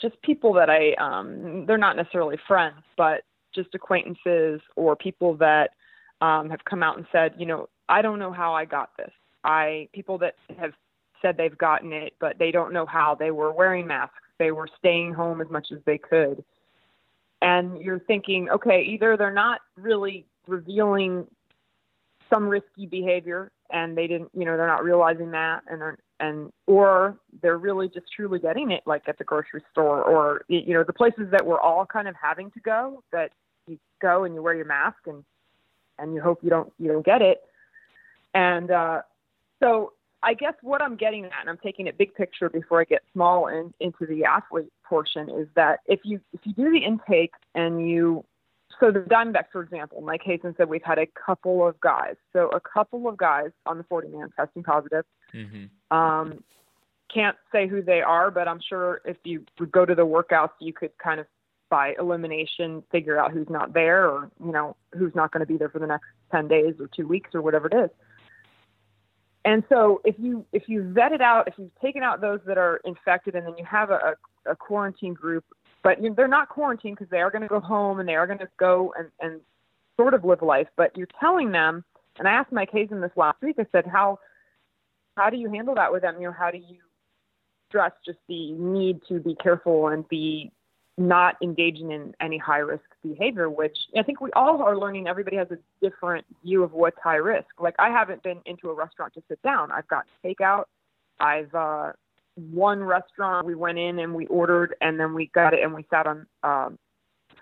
just 0.00 0.20
people 0.22 0.52
that 0.54 0.70
I, 0.70 0.92
um, 0.94 1.66
they're 1.66 1.78
not 1.78 1.96
necessarily 1.96 2.38
friends, 2.46 2.82
but 2.96 3.22
just 3.54 3.74
acquaintances 3.74 4.60
or 4.76 4.96
people 4.96 5.36
that 5.36 5.70
um, 6.20 6.50
have 6.50 6.64
come 6.64 6.82
out 6.82 6.96
and 6.96 7.06
said, 7.12 7.34
you 7.38 7.46
know, 7.46 7.68
I 7.88 8.02
don't 8.02 8.18
know 8.18 8.32
how 8.32 8.54
I 8.54 8.64
got 8.64 8.90
this. 8.96 9.12
I, 9.44 9.88
people 9.92 10.18
that 10.18 10.34
have 10.58 10.72
said 11.20 11.36
they've 11.36 11.56
gotten 11.56 11.92
it, 11.92 12.14
but 12.20 12.38
they 12.38 12.50
don't 12.50 12.72
know 12.72 12.86
how. 12.86 13.14
They 13.14 13.30
were 13.30 13.52
wearing 13.52 13.86
masks, 13.86 14.14
they 14.38 14.50
were 14.50 14.68
staying 14.78 15.12
home 15.12 15.40
as 15.40 15.50
much 15.50 15.68
as 15.72 15.78
they 15.86 15.98
could. 15.98 16.44
And 17.42 17.80
you're 17.80 18.00
thinking, 18.00 18.48
okay, 18.48 18.82
either 18.82 19.16
they're 19.16 19.32
not 19.32 19.60
really 19.76 20.26
revealing 20.46 21.26
some 22.32 22.48
risky 22.48 22.86
behavior 22.86 23.50
and 23.70 23.96
they 23.96 24.06
didn't 24.06 24.30
you 24.34 24.44
know 24.44 24.56
they're 24.56 24.66
not 24.66 24.84
realizing 24.84 25.30
that 25.30 25.62
and 25.68 25.80
they're 25.80 25.98
and 26.20 26.52
or 26.66 27.16
they're 27.42 27.58
really 27.58 27.88
just 27.88 28.06
truly 28.14 28.38
getting 28.38 28.70
it 28.70 28.82
like 28.86 29.02
at 29.08 29.18
the 29.18 29.24
grocery 29.24 29.62
store 29.72 30.02
or 30.02 30.42
you 30.48 30.74
know 30.74 30.84
the 30.84 30.92
places 30.92 31.26
that 31.30 31.44
we're 31.44 31.60
all 31.60 31.84
kind 31.84 32.08
of 32.08 32.14
having 32.20 32.50
to 32.52 32.60
go 32.60 33.02
that 33.12 33.32
you 33.66 33.78
go 34.00 34.24
and 34.24 34.34
you 34.34 34.42
wear 34.42 34.54
your 34.54 34.64
mask 34.64 34.98
and 35.06 35.24
and 35.98 36.14
you 36.14 36.20
hope 36.20 36.38
you 36.42 36.50
don't 36.50 36.72
you 36.78 36.88
don't 36.88 37.04
get 37.04 37.20
it 37.20 37.42
and 38.34 38.70
uh 38.70 39.00
so 39.60 39.92
i 40.22 40.34
guess 40.34 40.54
what 40.62 40.80
i'm 40.80 40.96
getting 40.96 41.24
at 41.24 41.32
and 41.40 41.50
i'm 41.50 41.58
taking 41.58 41.86
it 41.86 41.98
big 41.98 42.14
picture 42.14 42.48
before 42.48 42.80
i 42.80 42.84
get 42.84 43.02
small 43.12 43.48
and 43.48 43.74
into 43.80 44.06
the 44.06 44.24
athlete 44.24 44.70
portion 44.84 45.28
is 45.28 45.48
that 45.56 45.80
if 45.86 46.00
you 46.04 46.20
if 46.32 46.40
you 46.44 46.52
do 46.52 46.70
the 46.70 46.84
intake 46.84 47.32
and 47.54 47.88
you 47.88 48.24
so 48.80 48.90
the 48.90 49.00
Diamondbacks, 49.00 49.50
for 49.52 49.62
example, 49.62 50.00
Mike 50.00 50.22
Hazen 50.24 50.54
said 50.56 50.68
we've 50.68 50.82
had 50.82 50.98
a 50.98 51.06
couple 51.06 51.66
of 51.66 51.78
guys. 51.80 52.16
So 52.32 52.48
a 52.48 52.60
couple 52.60 53.08
of 53.08 53.16
guys 53.16 53.50
on 53.66 53.78
the 53.78 53.84
40 53.84 54.08
man 54.08 54.30
testing 54.36 54.62
positive. 54.62 55.04
Mm-hmm. 55.34 55.96
Um, 55.96 56.44
can't 57.12 57.36
say 57.52 57.68
who 57.68 57.82
they 57.82 58.00
are, 58.00 58.30
but 58.30 58.48
I'm 58.48 58.60
sure 58.66 59.00
if 59.04 59.16
you 59.24 59.44
would 59.60 59.72
go 59.72 59.84
to 59.84 59.94
the 59.94 60.06
workouts, 60.06 60.50
you 60.60 60.72
could 60.72 60.96
kind 60.98 61.20
of 61.20 61.26
by 61.70 61.94
elimination 61.98 62.82
figure 62.92 63.18
out 63.18 63.32
who's 63.32 63.48
not 63.48 63.72
there 63.72 64.08
or 64.08 64.30
you 64.44 64.52
know 64.52 64.76
who's 64.96 65.14
not 65.14 65.32
going 65.32 65.40
to 65.40 65.46
be 65.46 65.56
there 65.56 65.70
for 65.70 65.78
the 65.78 65.86
next 65.86 66.04
10 66.30 66.46
days 66.46 66.74
or 66.78 66.88
two 66.94 67.08
weeks 67.08 67.30
or 67.34 67.42
whatever 67.42 67.66
it 67.66 67.74
is. 67.74 67.90
And 69.44 69.62
so 69.68 70.00
if 70.04 70.14
you 70.18 70.44
if 70.52 70.68
you 70.68 70.92
vet 70.92 71.12
it 71.12 71.20
out, 71.20 71.48
if 71.48 71.54
you've 71.58 71.74
taken 71.80 72.02
out 72.02 72.20
those 72.20 72.40
that 72.46 72.58
are 72.58 72.80
infected, 72.84 73.34
and 73.34 73.46
then 73.46 73.54
you 73.58 73.64
have 73.64 73.90
a, 73.90 74.14
a, 74.46 74.56
quarantine 74.56 75.14
group, 75.14 75.44
but 75.82 76.02
you 76.02 76.08
know, 76.08 76.14
they're 76.14 76.28
not 76.28 76.48
quarantined 76.48 76.96
because 76.96 77.10
they 77.10 77.20
are 77.20 77.30
going 77.30 77.42
to 77.42 77.48
go 77.48 77.60
home 77.60 78.00
and 78.00 78.08
they 78.08 78.14
are 78.14 78.26
going 78.26 78.38
to 78.38 78.48
go 78.58 78.94
and, 78.98 79.08
and 79.20 79.40
sort 79.98 80.14
of 80.14 80.24
live 80.24 80.40
life. 80.40 80.68
But 80.76 80.96
you're 80.96 81.08
telling 81.20 81.52
them, 81.52 81.84
and 82.18 82.26
I 82.26 82.32
asked 82.32 82.52
Mike 82.52 82.70
Hazen 82.72 83.02
this 83.02 83.10
last 83.16 83.42
week. 83.42 83.56
I 83.58 83.66
said, 83.70 83.86
how 83.86 84.18
how 85.16 85.30
do 85.30 85.36
you 85.36 85.50
handle 85.50 85.74
that 85.74 85.92
with 85.92 86.02
them? 86.02 86.16
You 86.20 86.28
know, 86.28 86.34
how 86.36 86.50
do 86.50 86.58
you 86.58 86.78
stress 87.68 87.92
just 88.04 88.18
the 88.28 88.52
need 88.52 89.00
to 89.08 89.20
be 89.20 89.34
careful 89.36 89.88
and 89.88 90.08
be 90.08 90.52
not 90.96 91.36
engaging 91.42 91.90
in 91.90 92.14
any 92.20 92.38
high 92.38 92.58
risk 92.58 92.84
behavior, 93.02 93.50
which 93.50 93.76
I 93.98 94.02
think 94.02 94.20
we 94.20 94.30
all 94.32 94.62
are 94.62 94.78
learning. 94.78 95.08
Everybody 95.08 95.36
has 95.36 95.48
a 95.50 95.58
different 95.80 96.24
view 96.44 96.62
of 96.62 96.72
what's 96.72 96.96
high 97.02 97.16
risk. 97.16 97.48
Like 97.58 97.74
I 97.78 97.90
haven't 97.90 98.22
been 98.22 98.40
into 98.46 98.70
a 98.70 98.74
restaurant 98.74 99.12
to 99.14 99.22
sit 99.28 99.42
down. 99.42 99.72
I've 99.72 99.88
got 99.88 100.04
takeout. 100.24 100.64
I've 101.18 101.52
uh, 101.54 101.92
one 102.36 102.82
restaurant 102.82 103.46
we 103.46 103.54
went 103.54 103.78
in 103.78 103.98
and 103.98 104.14
we 104.14 104.26
ordered 104.26 104.76
and 104.80 104.98
then 104.98 105.14
we 105.14 105.30
got 105.34 105.52
it 105.52 105.62
and 105.62 105.74
we 105.74 105.84
sat 105.90 106.06
on 106.06 106.26
um, 106.44 106.78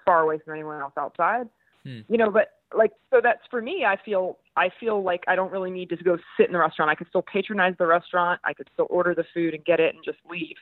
far 0.04 0.20
away 0.20 0.38
from 0.44 0.54
anyone 0.54 0.80
else 0.80 0.94
outside. 0.98 1.48
Hmm. 1.84 2.00
You 2.08 2.16
know, 2.16 2.30
but 2.30 2.52
like 2.76 2.92
so 3.10 3.20
that's 3.22 3.42
for 3.50 3.62
me. 3.62 3.84
I 3.84 3.96
feel 4.04 4.38
I 4.56 4.70
feel 4.80 5.02
like 5.02 5.22
I 5.28 5.36
don't 5.36 5.52
really 5.52 5.70
need 5.70 5.88
to 5.90 5.96
go 5.96 6.16
sit 6.36 6.46
in 6.46 6.52
the 6.52 6.58
restaurant. 6.58 6.90
I 6.90 6.94
could 6.94 7.08
still 7.08 7.22
patronize 7.22 7.74
the 7.78 7.86
restaurant. 7.86 8.40
I 8.44 8.52
could 8.52 8.68
still 8.72 8.86
order 8.90 9.14
the 9.14 9.24
food 9.34 9.54
and 9.54 9.64
get 9.64 9.80
it 9.80 9.94
and 9.94 10.04
just 10.04 10.18
leave. 10.28 10.56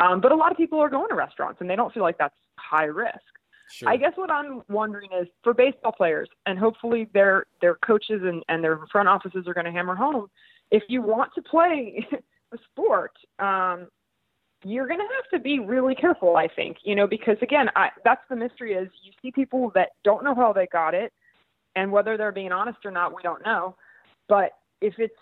Um, 0.00 0.20
but 0.20 0.32
a 0.32 0.36
lot 0.36 0.50
of 0.50 0.56
people 0.56 0.80
are 0.80 0.88
going 0.88 1.08
to 1.08 1.14
restaurants 1.14 1.60
and 1.60 1.70
they 1.70 1.76
don't 1.76 1.92
feel 1.92 2.02
like 2.02 2.18
that's 2.18 2.34
high 2.58 2.84
risk. 2.84 3.20
Sure. 3.72 3.88
I 3.88 3.96
guess 3.96 4.12
what 4.16 4.30
I'm 4.30 4.62
wondering 4.68 5.10
is 5.18 5.28
for 5.42 5.54
baseball 5.54 5.92
players, 5.92 6.28
and 6.44 6.58
hopefully 6.58 7.08
their 7.14 7.46
their 7.62 7.76
coaches 7.76 8.20
and, 8.22 8.42
and 8.48 8.62
their 8.62 8.80
front 8.90 9.08
offices 9.08 9.46
are 9.46 9.54
going 9.54 9.64
to 9.64 9.72
hammer 9.72 9.94
home. 9.94 10.28
If 10.70 10.82
you 10.88 11.00
want 11.00 11.32
to 11.34 11.42
play 11.42 12.06
the 12.50 12.58
sport, 12.70 13.12
um, 13.38 13.88
you're 14.64 14.86
going 14.86 15.00
to 15.00 15.06
have 15.16 15.30
to 15.32 15.42
be 15.42 15.58
really 15.58 15.94
careful. 15.94 16.36
I 16.36 16.48
think 16.48 16.78
you 16.84 16.94
know 16.94 17.06
because 17.06 17.38
again, 17.40 17.70
I, 17.74 17.88
that's 18.04 18.20
the 18.28 18.36
mystery 18.36 18.74
is 18.74 18.90
you 19.02 19.12
see 19.22 19.32
people 19.32 19.72
that 19.74 19.90
don't 20.04 20.22
know 20.22 20.34
how 20.34 20.52
they 20.52 20.66
got 20.66 20.94
it, 20.94 21.12
and 21.76 21.90
whether 21.90 22.16
they're 22.16 22.32
being 22.32 22.52
honest 22.52 22.78
or 22.84 22.90
not, 22.90 23.14
we 23.14 23.22
don't 23.22 23.44
know. 23.44 23.76
But 24.28 24.52
if 24.80 24.94
it's 24.98 25.14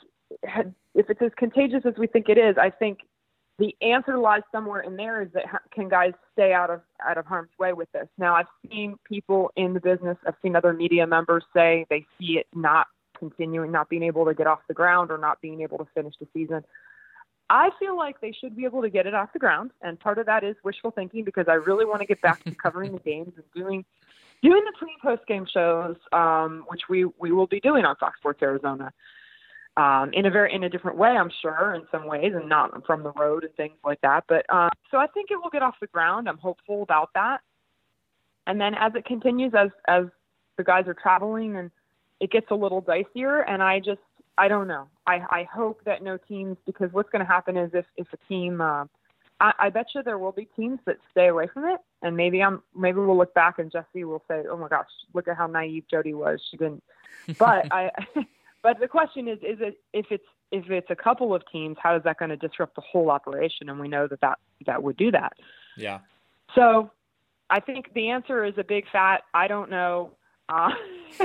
if 0.95 1.07
it's 1.09 1.23
as 1.23 1.33
contagious 1.37 1.83
as 1.85 1.95
we 1.99 2.07
think 2.07 2.29
it 2.29 2.39
is, 2.39 2.57
I 2.57 2.71
think 2.71 3.01
the 3.61 3.77
answer 3.83 4.17
lies 4.17 4.41
somewhere 4.51 4.81
in 4.81 4.97
there 4.97 5.23
is 5.23 5.29
that 5.35 5.45
can 5.73 5.89
guys 5.89 6.13
stay 6.33 6.53
out 6.53 6.71
of 6.71 6.81
out 7.07 7.19
of 7.19 7.27
harm's 7.27 7.51
way 7.59 7.73
with 7.73 7.93
this 7.93 8.09
now 8.19 8.35
i've 8.35 8.47
seen 8.69 8.97
people 9.05 9.53
in 9.55 9.75
the 9.75 9.81
business 9.81 10.17
i've 10.27 10.35
seen 10.43 10.57
other 10.57 10.73
media 10.73 11.07
members 11.07 11.45
say 11.55 11.87
they 11.91 12.05
see 12.19 12.39
it 12.39 12.47
not 12.55 12.87
continuing 13.17 13.71
not 13.71 13.89
being 13.89 14.03
able 14.03 14.25
to 14.25 14.35
get 14.35 14.47
off 14.47 14.61
the 14.67 14.75
ground 14.75 15.11
or 15.11 15.19
not 15.19 15.41
being 15.43 15.61
able 15.61 15.77
to 15.77 15.87
finish 15.95 16.15
the 16.19 16.27
season 16.33 16.65
i 17.51 17.69
feel 17.79 17.97
like 17.97 18.19
they 18.21 18.33
should 18.33 18.57
be 18.57 18.65
able 18.65 18.81
to 18.81 18.89
get 18.89 19.07
it 19.07 19.15
off 19.15 19.31
the 19.35 19.39
ground 19.39 19.71
and 19.83 20.01
part 20.01 20.17
of 20.17 20.25
that 20.25 20.43
is 20.43 20.57
wishful 20.65 20.91
thinking 20.91 21.23
because 21.23 21.45
i 21.47 21.55
really 21.55 21.85
want 21.85 22.01
to 22.01 22.07
get 22.07 22.21
back 22.23 22.43
to 22.43 22.55
covering 22.55 22.93
the 22.93 22.99
games 23.05 23.33
and 23.37 23.45
doing 23.55 23.85
doing 24.43 24.63
the 24.65 24.73
pre 24.79 24.91
and 24.93 25.03
post 25.03 25.27
game 25.27 25.47
shows 25.53 25.97
um, 26.13 26.65
which 26.69 26.83
we 26.89 27.05
we 27.19 27.33
will 27.33 27.47
be 27.47 27.61
doing 27.61 27.85
on 27.85 27.97
fox 27.97 28.19
sports 28.19 28.41
arizona 28.43 28.93
um, 29.77 30.11
in 30.13 30.27
a 30.27 30.31
very 30.31 30.53
in 30.53 30.65
a 30.65 30.69
different 30.69 30.99
way, 30.99 31.11
I'm 31.11 31.31
sure, 31.41 31.75
in 31.75 31.83
some 31.91 32.07
ways, 32.07 32.33
and 32.35 32.49
not 32.49 32.85
from 32.87 33.03
the 33.03 33.13
road 33.13 33.45
and 33.45 33.55
things 33.55 33.77
like 33.85 34.01
that. 34.03 34.25
But 34.29 34.45
um, 34.53 34.71
so 34.91 34.99
I 34.99 35.07
think 35.07 35.31
it 35.31 35.37
will 35.37 35.51
get 35.51 35.63
off 35.63 35.77
the 35.81 35.87
ground. 35.87 36.29
I'm 36.29 36.39
hopeful 36.39 36.83
about 36.83 37.11
that. 37.15 37.41
And 38.47 38.61
then 38.61 38.75
as 38.75 38.93
it 38.95 39.05
continues, 39.05 39.53
as 39.57 39.71
as 39.89 40.07
the 40.59 40.65
guys 40.65 40.87
are 40.87 40.95
traveling, 40.95 41.57
and 41.57 41.71
it 42.21 42.31
gets 42.31 42.47
a 42.51 42.55
little 42.55 42.83
dicier, 42.83 43.45
and 43.49 43.63
I 43.63 43.79
just 43.79 44.01
I 44.37 44.49
don't 44.49 44.67
know. 44.67 44.89
I 45.07 45.21
I 45.31 45.49
hope 45.53 45.83
that 45.85 46.03
no 46.03 46.19
teams 46.29 46.57
because 46.67 46.93
what's 46.93 47.11
going 47.11 47.25
to 47.25 47.31
happen 47.31 47.57
is 47.57 47.71
if 47.73 47.87
if 47.97 48.07
a 48.13 48.19
team. 48.29 48.61
Uh, 48.61 48.85
I, 49.41 49.53
I 49.59 49.71
bet 49.71 49.87
you 49.95 50.03
there 50.03 50.19
will 50.19 50.33
be 50.33 50.49
teams 50.57 50.79
that 50.87 50.97
stay 51.11 51.29
away 51.29 51.49
from 51.53 51.65
it, 51.65 51.81
and 52.03 52.17
maybe 52.17 52.43
I'm 52.43 52.63
maybe 52.77 52.99
we'll 52.99 53.17
look 53.17 53.35
back 53.35 53.59
and 53.59 53.73
Jesse 53.73 54.05
will 54.05 54.23
say, 54.29 54.45
"Oh 54.49 54.57
my 54.57 54.69
gosh, 54.69 54.87
look 55.15 55.29
at 55.29 55.37
how 55.37 55.47
naive 55.47 55.85
Jody 55.91 56.15
was. 56.15 56.41
She 56.51 56.57
didn't." 56.57 56.83
But 57.39 57.71
I, 57.73 57.91
but 58.63 58.81
the 58.81 58.89
question 58.89 59.29
is, 59.29 59.39
is 59.39 59.59
it 59.61 59.81
if 59.93 60.07
it's 60.11 60.25
if 60.53 60.71
it's 60.71 60.91
a 60.91 60.97
couple 60.97 61.35
of 61.35 61.43
teams, 61.51 61.77
how 61.83 61.97
is 61.97 62.03
that 62.05 62.19
going 62.19 62.31
to 62.31 62.37
disrupt 62.37 62.75
the 62.77 62.83
whole 62.83 63.11
operation? 63.11 63.69
And 63.69 63.79
we 63.81 63.89
know 63.89 64.07
that 64.07 64.21
that 64.21 64.39
that 64.67 64.83
would 64.83 64.97
do 64.97 65.11
that. 65.11 65.33
yeah. 65.77 65.99
So, 66.55 66.91
I 67.49 67.61
think 67.61 67.93
the 67.95 68.11
answer 68.11 68.45
is 68.45 68.55
a 68.59 68.65
big 68.65 68.85
fat. 68.91 69.23
I 69.35 69.47
don't 69.49 69.71
know. 69.71 70.13
Uh, 70.49 70.71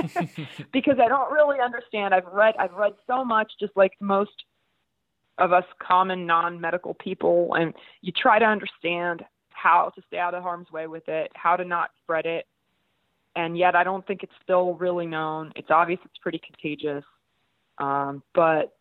because 0.72 0.98
I 1.02 1.08
don't 1.08 1.32
really 1.32 1.58
understand. 1.60 2.14
I've 2.14 2.26
read 2.26 2.54
I've 2.58 2.74
read 2.74 2.92
so 3.06 3.24
much, 3.24 3.52
just 3.58 3.76
like 3.76 3.92
most 4.00 4.44
of 5.38 5.52
us 5.52 5.64
common 5.78 6.26
non-medical 6.26 6.94
people, 6.94 7.54
and 7.54 7.74
you 8.00 8.12
try 8.12 8.38
to 8.38 8.44
understand 8.44 9.24
how 9.50 9.90
to 9.94 10.02
stay 10.06 10.18
out 10.18 10.34
of 10.34 10.42
harm's 10.42 10.70
way 10.70 10.86
with 10.86 11.08
it, 11.08 11.30
how 11.34 11.56
to 11.56 11.64
not 11.64 11.90
spread 12.02 12.26
it, 12.26 12.46
and 13.34 13.56
yet 13.58 13.76
I 13.76 13.84
don't 13.84 14.06
think 14.06 14.22
it's 14.22 14.32
still 14.42 14.74
really 14.74 15.06
known. 15.06 15.52
It's 15.56 15.70
obvious 15.70 16.00
it's 16.04 16.18
pretty 16.18 16.40
contagious. 16.44 17.04
Um, 17.78 18.22
but 18.34 18.72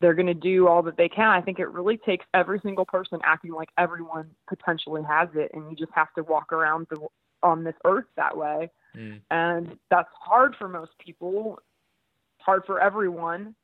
they're 0.00 0.14
going 0.14 0.26
to 0.26 0.34
do 0.34 0.66
all 0.66 0.82
that 0.82 0.96
they 0.96 1.08
can. 1.08 1.28
I 1.28 1.42
think 1.42 1.58
it 1.58 1.68
really 1.68 1.98
takes 1.98 2.24
every 2.32 2.58
single 2.60 2.86
person 2.86 3.18
acting 3.22 3.52
like 3.52 3.68
everyone 3.76 4.30
potentially 4.48 5.02
has 5.02 5.28
it, 5.34 5.50
and 5.52 5.70
you 5.70 5.76
just 5.76 5.92
have 5.94 6.12
to 6.14 6.22
walk 6.22 6.52
around 6.52 6.86
the, 6.88 7.06
on 7.42 7.64
this 7.64 7.74
earth 7.84 8.06
that 8.16 8.34
way. 8.34 8.70
Mm. 8.96 9.20
And 9.30 9.76
that's 9.90 10.08
hard 10.18 10.56
for 10.58 10.68
most 10.68 10.92
people, 10.98 11.58
hard 12.38 12.62
for 12.66 12.80
everyone. 12.80 13.54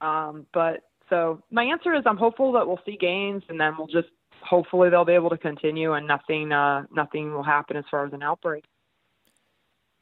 Um, 0.00 0.46
but 0.52 0.80
so 1.10 1.42
my 1.50 1.64
answer 1.64 1.94
is 1.94 2.02
I'm 2.06 2.16
hopeful 2.16 2.52
that 2.52 2.66
we'll 2.66 2.80
see 2.84 2.96
gains, 2.96 3.42
and 3.48 3.60
then 3.60 3.74
we'll 3.78 3.86
just 3.86 4.08
hopefully 4.42 4.90
they'll 4.90 5.04
be 5.04 5.12
able 5.12 5.30
to 5.30 5.38
continue, 5.38 5.94
and 5.94 6.06
nothing 6.06 6.52
uh, 6.52 6.84
nothing 6.92 7.32
will 7.32 7.42
happen 7.42 7.76
as 7.76 7.84
far 7.90 8.06
as 8.06 8.12
an 8.12 8.22
outbreak. 8.22 8.64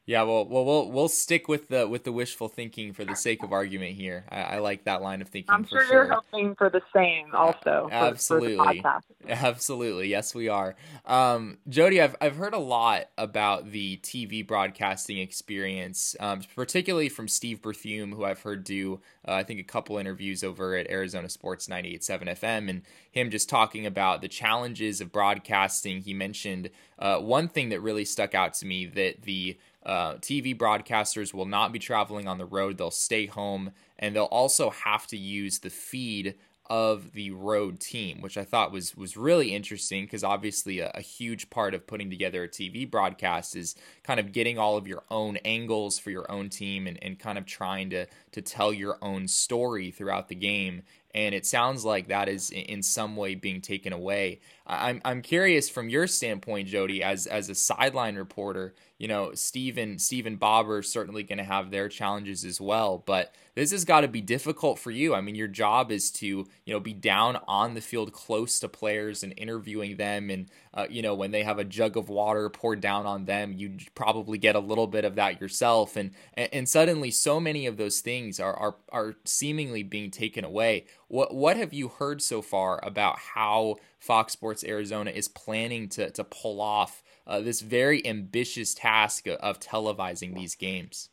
Yeah, 0.05 0.23
well, 0.23 0.45
well, 0.45 0.65
we'll 0.65 0.91
we'll 0.91 1.07
stick 1.07 1.47
with 1.47 1.69
the 1.69 1.87
with 1.87 2.03
the 2.03 2.11
wishful 2.11 2.49
thinking 2.49 2.91
for 2.91 3.05
the 3.05 3.15
sake 3.15 3.41
of 3.41 3.53
argument 3.53 3.93
here. 3.93 4.25
I, 4.29 4.41
I 4.41 4.59
like 4.59 4.83
that 4.83 5.01
line 5.01 5.21
of 5.21 5.29
thinking. 5.29 5.53
I'm 5.53 5.65
sure, 5.65 5.85
sure, 5.85 6.05
you're 6.05 6.13
hoping 6.13 6.55
for 6.55 6.69
the 6.69 6.81
same, 6.93 7.33
also. 7.33 7.87
Uh, 7.89 7.95
absolutely, 7.95 8.81
for 8.81 9.01
absolutely. 9.29 10.09
Yes, 10.09 10.35
we 10.35 10.49
are. 10.49 10.75
Um, 11.05 11.57
Jody, 11.69 12.01
I've 12.01 12.17
I've 12.19 12.35
heard 12.35 12.53
a 12.53 12.59
lot 12.59 13.11
about 13.17 13.71
the 13.71 13.95
TV 14.03 14.45
broadcasting 14.45 15.19
experience, 15.19 16.17
um, 16.19 16.41
particularly 16.53 17.07
from 17.07 17.29
Steve 17.29 17.61
Berthiaume, 17.61 18.13
who 18.13 18.25
I've 18.25 18.41
heard 18.41 18.65
do 18.65 18.99
uh, 19.27 19.31
I 19.33 19.43
think 19.43 19.59
a 19.59 19.63
couple 19.63 19.97
interviews 19.97 20.43
over 20.43 20.75
at 20.75 20.89
Arizona 20.89 21.29
Sports 21.29 21.67
98.7 21.67 22.37
FM, 22.39 22.69
and 22.69 22.81
him 23.11 23.29
just 23.29 23.47
talking 23.47 23.85
about 23.85 24.21
the 24.21 24.27
challenges 24.27 24.99
of 24.99 25.11
broadcasting. 25.11 26.01
He 26.01 26.13
mentioned 26.13 26.69
uh, 26.99 27.19
one 27.19 27.47
thing 27.47 27.69
that 27.69 27.79
really 27.79 28.05
stuck 28.05 28.35
out 28.35 28.53
to 28.55 28.65
me 28.65 28.85
that 28.87 29.21
the 29.21 29.57
uh, 29.85 30.15
TV 30.15 30.57
broadcasters 30.57 31.33
will 31.33 31.45
not 31.45 31.71
be 31.71 31.79
traveling 31.79 32.27
on 32.27 32.37
the 32.37 32.45
road. 32.45 32.77
They'll 32.77 32.91
stay 32.91 33.25
home 33.25 33.71
and 33.99 34.15
they'll 34.15 34.23
also 34.25 34.69
have 34.69 35.07
to 35.07 35.17
use 35.17 35.59
the 35.59 35.69
feed 35.69 36.35
of 36.69 37.11
the 37.11 37.31
road 37.31 37.79
team, 37.79 38.21
which 38.21 38.37
I 38.37 38.45
thought 38.45 38.71
was 38.71 38.95
was 38.95 39.17
really 39.17 39.53
interesting 39.53 40.05
because 40.05 40.23
obviously 40.23 40.79
a, 40.79 40.91
a, 40.95 41.01
huge 41.01 41.49
part 41.49 41.73
of 41.73 41.85
putting 41.85 42.09
together 42.09 42.43
a 42.43 42.47
TV 42.47 42.89
broadcast 42.89 43.55
is 43.57 43.75
kind 44.01 44.19
of 44.19 44.31
getting 44.31 44.57
all 44.57 44.77
of 44.77 44.87
your 44.87 45.03
own 45.11 45.35
angles 45.43 45.99
for 45.99 46.09
your 46.09 46.31
own 46.31 46.49
team 46.49 46.87
and, 46.87 46.97
and 47.03 47.19
kind 47.19 47.37
of 47.37 47.45
trying 47.45 47.89
to 47.89 48.07
to 48.31 48.41
tell 48.41 48.71
your 48.71 48.97
own 49.01 49.27
story 49.27 49.91
throughout 49.91 50.29
the 50.29 50.35
game 50.35 50.83
and 51.15 51.35
it 51.35 51.45
sounds 51.45 51.85
like 51.85 52.07
that 52.07 52.27
is 52.27 52.49
in 52.49 52.81
some 52.81 53.15
way 53.15 53.35
being 53.35 53.61
taken 53.61 53.93
away. 53.93 54.39
I'm 54.65 55.01
I'm 55.05 55.21
curious 55.21 55.69
from 55.69 55.89
your 55.89 56.07
standpoint, 56.07 56.69
Jody, 56.69 57.03
as 57.03 57.27
as 57.27 57.49
a 57.49 57.55
sideline 57.55 58.15
reporter. 58.15 58.73
You 58.97 59.07
know, 59.07 59.33
Stephen 59.33 59.99
Stephen 59.99 60.37
Bobber 60.37 60.81
certainly 60.81 61.23
going 61.23 61.37
to 61.37 61.43
have 61.43 61.69
their 61.69 61.89
challenges 61.89 62.45
as 62.45 62.59
well, 62.61 63.03
but 63.05 63.33
this 63.55 63.71
has 63.71 63.85
got 63.85 64.01
to 64.01 64.07
be 64.07 64.21
difficult 64.21 64.79
for 64.79 64.89
you. 64.89 65.13
I 65.13 65.21
mean, 65.21 65.35
your 65.35 65.47
job 65.49 65.91
is 65.91 66.09
to 66.11 66.25
you 66.27 66.73
know 66.73 66.79
be 66.79 66.93
down 66.93 67.39
on 67.47 67.73
the 67.73 67.81
field, 67.81 68.13
close 68.13 68.59
to 68.59 68.69
players, 68.69 69.21
and 69.21 69.33
interviewing 69.37 69.97
them. 69.97 70.29
And 70.29 70.49
uh, 70.73 70.87
you 70.89 71.01
know, 71.01 71.13
when 71.13 71.31
they 71.31 71.43
have 71.43 71.59
a 71.59 71.63
jug 71.63 71.95
of 71.97 72.09
water 72.09 72.49
poured 72.49 72.81
down 72.81 73.05
on 73.05 73.25
them, 73.25 73.53
you 73.53 73.77
probably 73.93 74.37
get 74.37 74.55
a 74.55 74.59
little 74.59 74.87
bit 74.87 75.05
of 75.05 75.15
that 75.15 75.39
yourself. 75.39 75.95
And 75.95 76.11
and 76.35 76.67
suddenly, 76.67 77.11
so 77.11 77.39
many 77.39 77.67
of 77.67 77.77
those 77.77 77.99
things 77.99 78.39
are 78.39 78.55
are 78.55 78.75
are 78.91 79.15
seemingly 79.23 79.83
being 79.83 80.09
taken 80.09 80.43
away. 80.43 80.85
What 81.07 81.33
what 81.33 81.57
have 81.57 81.73
you 81.73 81.89
heard 81.89 82.21
so 82.21 82.41
far 82.41 82.79
about 82.81 83.19
how 83.19 83.75
Fox 83.99 84.33
Sports 84.33 84.63
Arizona 84.63 85.11
is 85.11 85.27
planning 85.27 85.89
to 85.89 86.09
to 86.09 86.23
pull 86.23 86.59
off 86.59 87.03
uh, 87.27 87.39
this 87.39 87.61
very 87.61 88.05
ambitious 88.05 88.73
task 88.73 89.27
of 89.27 89.59
televising 89.59 90.33
these 90.33 90.55
games? 90.55 91.09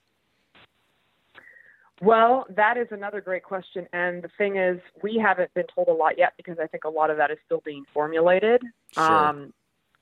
Well, 2.01 2.47
that 2.57 2.79
is 2.79 2.89
another 2.91 3.21
great 3.21 3.43
question. 3.43 3.87
And 3.93 4.23
the 4.23 4.31
thing 4.39 4.57
is, 4.57 4.81
we 5.03 5.17
haven't 5.23 5.53
been 5.53 5.67
told 5.75 5.89
a 5.89 5.93
lot 5.93 6.17
yet 6.17 6.33
because 6.37 6.59
I 6.59 6.67
think 6.67 6.85
a 6.85 6.89
lot 6.89 7.11
of 7.11 7.19
that 7.19 7.31
is 7.31 7.37
still 7.45 7.63
being 7.65 7.85
formulated. 7.93 8.63
Sure. 8.93 9.05
Um, 9.05 9.53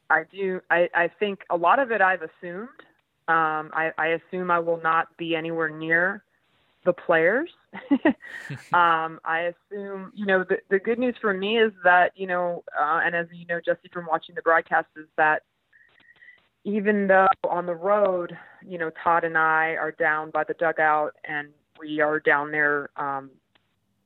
I 0.09 0.23
do. 0.31 0.61
I, 0.71 0.89
I 0.95 1.11
think 1.19 1.41
a 1.51 1.57
lot 1.57 1.79
of 1.81 1.91
it 1.91 2.01
I've 2.01 2.23
assumed. 2.23 2.69
Um, 3.27 3.71
I, 3.75 3.91
I 3.99 4.07
assume 4.09 4.51
I 4.51 4.61
will 4.61 4.81
not 4.81 5.15
be 5.19 5.35
anywhere 5.35 5.69
near 5.69 6.23
the 6.85 6.93
players. 6.93 7.51
um, 8.73 9.21
I 9.25 9.53
assume, 9.53 10.13
you 10.15 10.25
know, 10.25 10.45
the, 10.49 10.59
the 10.71 10.79
good 10.79 10.99
news 10.99 11.17
for 11.21 11.35
me 11.35 11.59
is 11.59 11.73
that, 11.85 12.13
you 12.17 12.27
know, 12.27 12.65
uh, 12.81 13.01
and 13.05 13.15
as 13.15 13.27
you 13.33 13.45
know, 13.47 13.61
Jesse, 13.63 13.91
from 13.93 14.07
watching 14.07 14.35
the 14.35 14.43
broadcast, 14.43 14.87
is 14.97 15.07
that 15.17 15.43
even 16.65 17.07
though 17.07 17.29
on 17.49 17.67
the 17.67 17.75
road, 17.75 18.37
you 18.67 18.79
know, 18.79 18.91
Todd 19.03 19.25
and 19.25 19.37
I 19.37 19.77
are 19.79 19.93
down 19.93 20.31
by 20.31 20.45
the 20.45 20.55
dugout 20.55 21.15
and 21.25 21.49
we 21.79 22.01
are 22.01 22.21
down 22.21 22.51
there 22.51 22.91
um, 22.97 23.31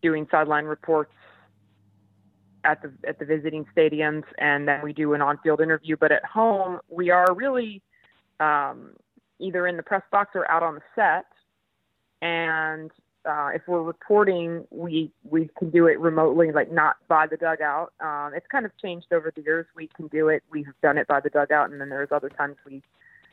doing 0.02 0.26
sideline 0.31 0.64
reports 0.64 1.12
at 2.64 2.81
the 2.83 2.93
at 3.07 3.19
the 3.19 3.25
visiting 3.25 3.67
stadiums, 3.76 4.25
and 4.38 4.69
then 4.69 4.83
we 4.83 4.93
do 4.93 5.14
an 5.14 5.21
on-field 5.21 5.61
interview. 5.61 5.97
But 5.97 6.12
at 6.12 6.25
home, 6.25 6.81
we 6.88 7.11
are 7.11 7.35
really 7.35 7.83
um, 8.41 8.93
either 9.38 9.67
in 9.67 9.76
the 9.76 9.83
press 9.83 10.02
box 10.11 10.31
or 10.35 10.50
out 10.50 10.62
on 10.62 10.76
the 10.76 10.83
set 10.95 11.26
and 12.23 12.91
uh, 13.29 13.50
if 13.55 13.62
we're 13.67 13.83
reporting, 13.83 14.64
we 14.71 15.12
we 15.25 15.50
can 15.59 15.71
do 15.71 15.87
it 15.87 15.99
remotely, 16.00 16.50
like 16.52 16.73
not 16.73 16.97
by 17.09 17.26
the 17.26 17.37
dugout. 17.37 17.93
Um, 18.00 18.33
it's 18.35 18.47
kind 18.50 18.64
of 18.64 18.73
changed 18.79 19.12
over 19.12 19.33
the 19.35 19.43
years. 19.43 19.67
We 19.76 19.88
can 19.88 20.07
do 20.09 20.29
it. 20.29 20.43
We've 20.50 20.67
done 20.83 20.99
it 20.99 21.07
by 21.07 21.21
the 21.21 21.31
dugout, 21.31 21.71
and 21.71 21.81
then 21.81 21.88
there's 21.88 22.11
other 22.11 22.29
times 22.29 22.57
we 22.64 22.83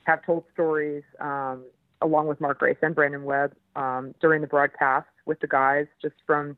have 0.04 0.24
told 0.26 0.44
stories 0.54 1.04
um, 1.20 1.64
along 2.02 2.28
with 2.28 2.40
Mark 2.40 2.60
Grace 2.60 2.78
and 2.82 2.96
Brandon 2.96 3.24
Webb 3.24 3.54
um, 3.76 4.14
during 4.22 4.42
the 4.42 4.48
broadcast 4.48 5.08
with 5.26 5.40
the 5.40 5.48
guys, 5.48 5.86
just 6.02 6.16
from 6.26 6.58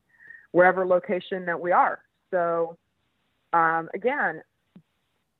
wherever 0.52 0.86
location 0.86 1.44
that 1.46 1.60
we 1.60 1.72
are. 1.72 2.00
So 2.30 2.76
um, 3.52 3.88
again, 3.94 4.42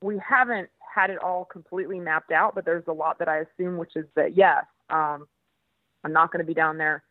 we 0.01 0.19
haven't 0.27 0.69
had 0.93 1.09
it 1.09 1.17
all 1.19 1.45
completely 1.45 1.99
mapped 1.99 2.31
out, 2.31 2.53
but 2.53 2.65
there's 2.65 2.83
a 2.87 2.93
lot 2.93 3.17
that 3.19 3.27
I 3.27 3.39
assume, 3.39 3.77
which 3.77 3.95
is 3.95 4.05
that 4.15 4.35
yes, 4.37 4.65
um, 4.89 5.27
I'm 6.03 6.13
not 6.13 6.31
going 6.31 6.43
to 6.43 6.47
be 6.47 6.53
down 6.53 6.77
there. 6.77 7.03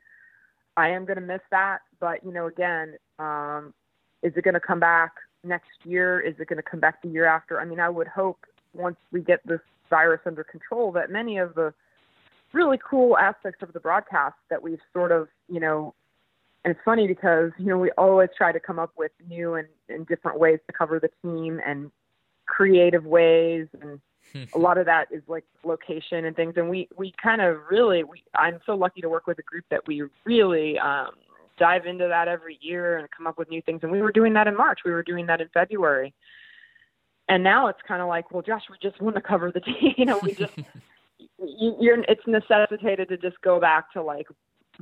I 0.77 0.89
am 0.89 1.05
going 1.05 1.19
to 1.19 1.27
miss 1.27 1.41
that, 1.51 1.81
but 2.01 2.25
you 2.25 2.33
know, 2.33 2.47
again, 2.47 2.97
um, 3.19 3.75
is 4.23 4.33
it 4.37 4.45
going 4.45 4.55
to 4.55 4.61
come 4.61 4.81
back 4.81 5.13
next 5.45 5.71
year? 5.85 6.21
Is 6.21 6.35
it 6.39 6.49
going 6.49 6.57
to 6.57 6.63
come 6.63 6.81
back 6.81 7.03
the 7.03 7.09
year 7.09 7.27
after? 7.27 7.61
I 7.61 7.65
mean, 7.65 7.81
I 7.81 7.89
would 7.89 8.09
hope 8.09 8.39
once 8.73 8.97
we 9.11 9.21
get 9.21 9.41
this 9.47 9.61
virus 9.91 10.21
under 10.25 10.45
control 10.45 10.93
that 10.93 11.11
many 11.11 11.39
of 11.39 11.55
the 11.55 11.75
really 12.52 12.78
cool 12.88 13.16
aspects 13.16 13.62
of 13.62 13.73
the 13.73 13.80
broadcast 13.80 14.37
that 14.50 14.62
we've 14.62 14.80
sort 14.92 15.12
of, 15.12 15.28
you 15.49 15.61
know, 15.61 15.94
and 16.64 16.73
it's 16.73 16.80
funny 16.85 17.06
because 17.06 17.50
you 17.59 17.66
know 17.66 17.78
we 17.78 17.90
always 17.92 18.28
try 18.37 18.52
to 18.52 18.61
come 18.61 18.78
up 18.78 18.92
with 18.97 19.11
new 19.28 19.54
and, 19.54 19.68
and 19.88 20.06
different 20.06 20.38
ways 20.38 20.61
to 20.66 20.73
cover 20.73 21.00
the 21.00 21.11
team 21.23 21.61
and 21.64 21.90
creative 22.47 23.04
ways 23.04 23.66
and 23.80 24.00
a 24.54 24.59
lot 24.59 24.78
of 24.78 24.87
that 24.87 25.09
is 25.11 25.23
like 25.26 25.44
location 25.64 26.25
and 26.25 26.37
things. 26.37 26.54
And 26.56 26.68
we 26.68 26.88
we 26.97 27.12
kind 27.23 27.40
of 27.40 27.59
really 27.71 28.04
we 28.04 28.23
i'm 28.35 28.61
so 28.64 28.75
lucky 28.75 29.00
to 29.00 29.09
work 29.09 29.26
with 29.26 29.38
a 29.38 29.42
group 29.42 29.64
that 29.71 29.87
we 29.87 30.02
really 30.25 30.78
um 30.78 31.11
dive 31.59 31.87
into 31.87 32.09
that 32.09 32.28
every 32.28 32.59
year 32.62 32.97
and 32.99 33.09
come 33.11 33.26
up 33.26 33.38
with 33.38 33.50
new 33.50 33.62
things. 33.62 33.80
And 33.82 33.92
we 33.92 34.00
were 34.00 34.12
doing 34.12 34.32
that 34.35 34.47
in 34.47 34.56
march. 34.56 34.80
We 34.85 34.90
were 34.90 35.02
doing 35.02 35.26
that 35.26 35.40
in 35.40 35.49
february. 35.49 36.14
And 37.28 37.44
now 37.44 37.68
it's 37.68 37.80
kind 37.87 38.02
of 38.02 38.09
like 38.09 38.30
well 38.30 38.42
josh 38.42 38.62
we 38.71 38.76
just 38.82 39.00
want 39.00 39.16
to 39.16 39.23
cover 39.23 39.50
the 39.52 39.61
team. 39.61 39.94
You 39.97 40.06
know 40.06 40.18
we 40.23 40.35
just 40.35 40.54
you, 41.45 41.77
you're 41.81 42.03
it's 42.09 42.27
necessitated 42.27 43.09
to 43.09 43.17
just 43.17 43.41
go 43.43 43.61
back 43.61 43.93
to 43.93 44.03
like 44.03 44.27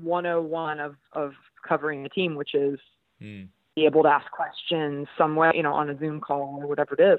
101 0.00 0.80
of 0.80 0.96
of 1.12 1.32
covering 1.66 2.02
the 2.02 2.08
team 2.08 2.34
which 2.34 2.54
is 2.54 2.78
mm. 3.20 3.46
be 3.76 3.84
able 3.84 4.02
to 4.02 4.08
ask 4.08 4.30
questions 4.30 5.06
somewhere 5.16 5.54
you 5.54 5.62
know 5.62 5.72
on 5.72 5.90
a 5.90 5.98
zoom 5.98 6.20
call 6.20 6.58
or 6.60 6.66
whatever 6.66 6.94
it 6.94 7.02
is 7.02 7.18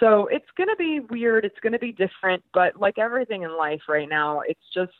so 0.00 0.26
it's 0.28 0.46
going 0.56 0.68
to 0.68 0.76
be 0.76 1.00
weird. 1.10 1.44
It's 1.44 1.58
going 1.60 1.72
to 1.72 1.78
be 1.78 1.92
different. 1.92 2.42
But 2.54 2.78
like 2.80 2.98
everything 2.98 3.42
in 3.42 3.56
life 3.56 3.82
right 3.88 4.08
now, 4.08 4.40
it's 4.40 4.60
just 4.74 4.92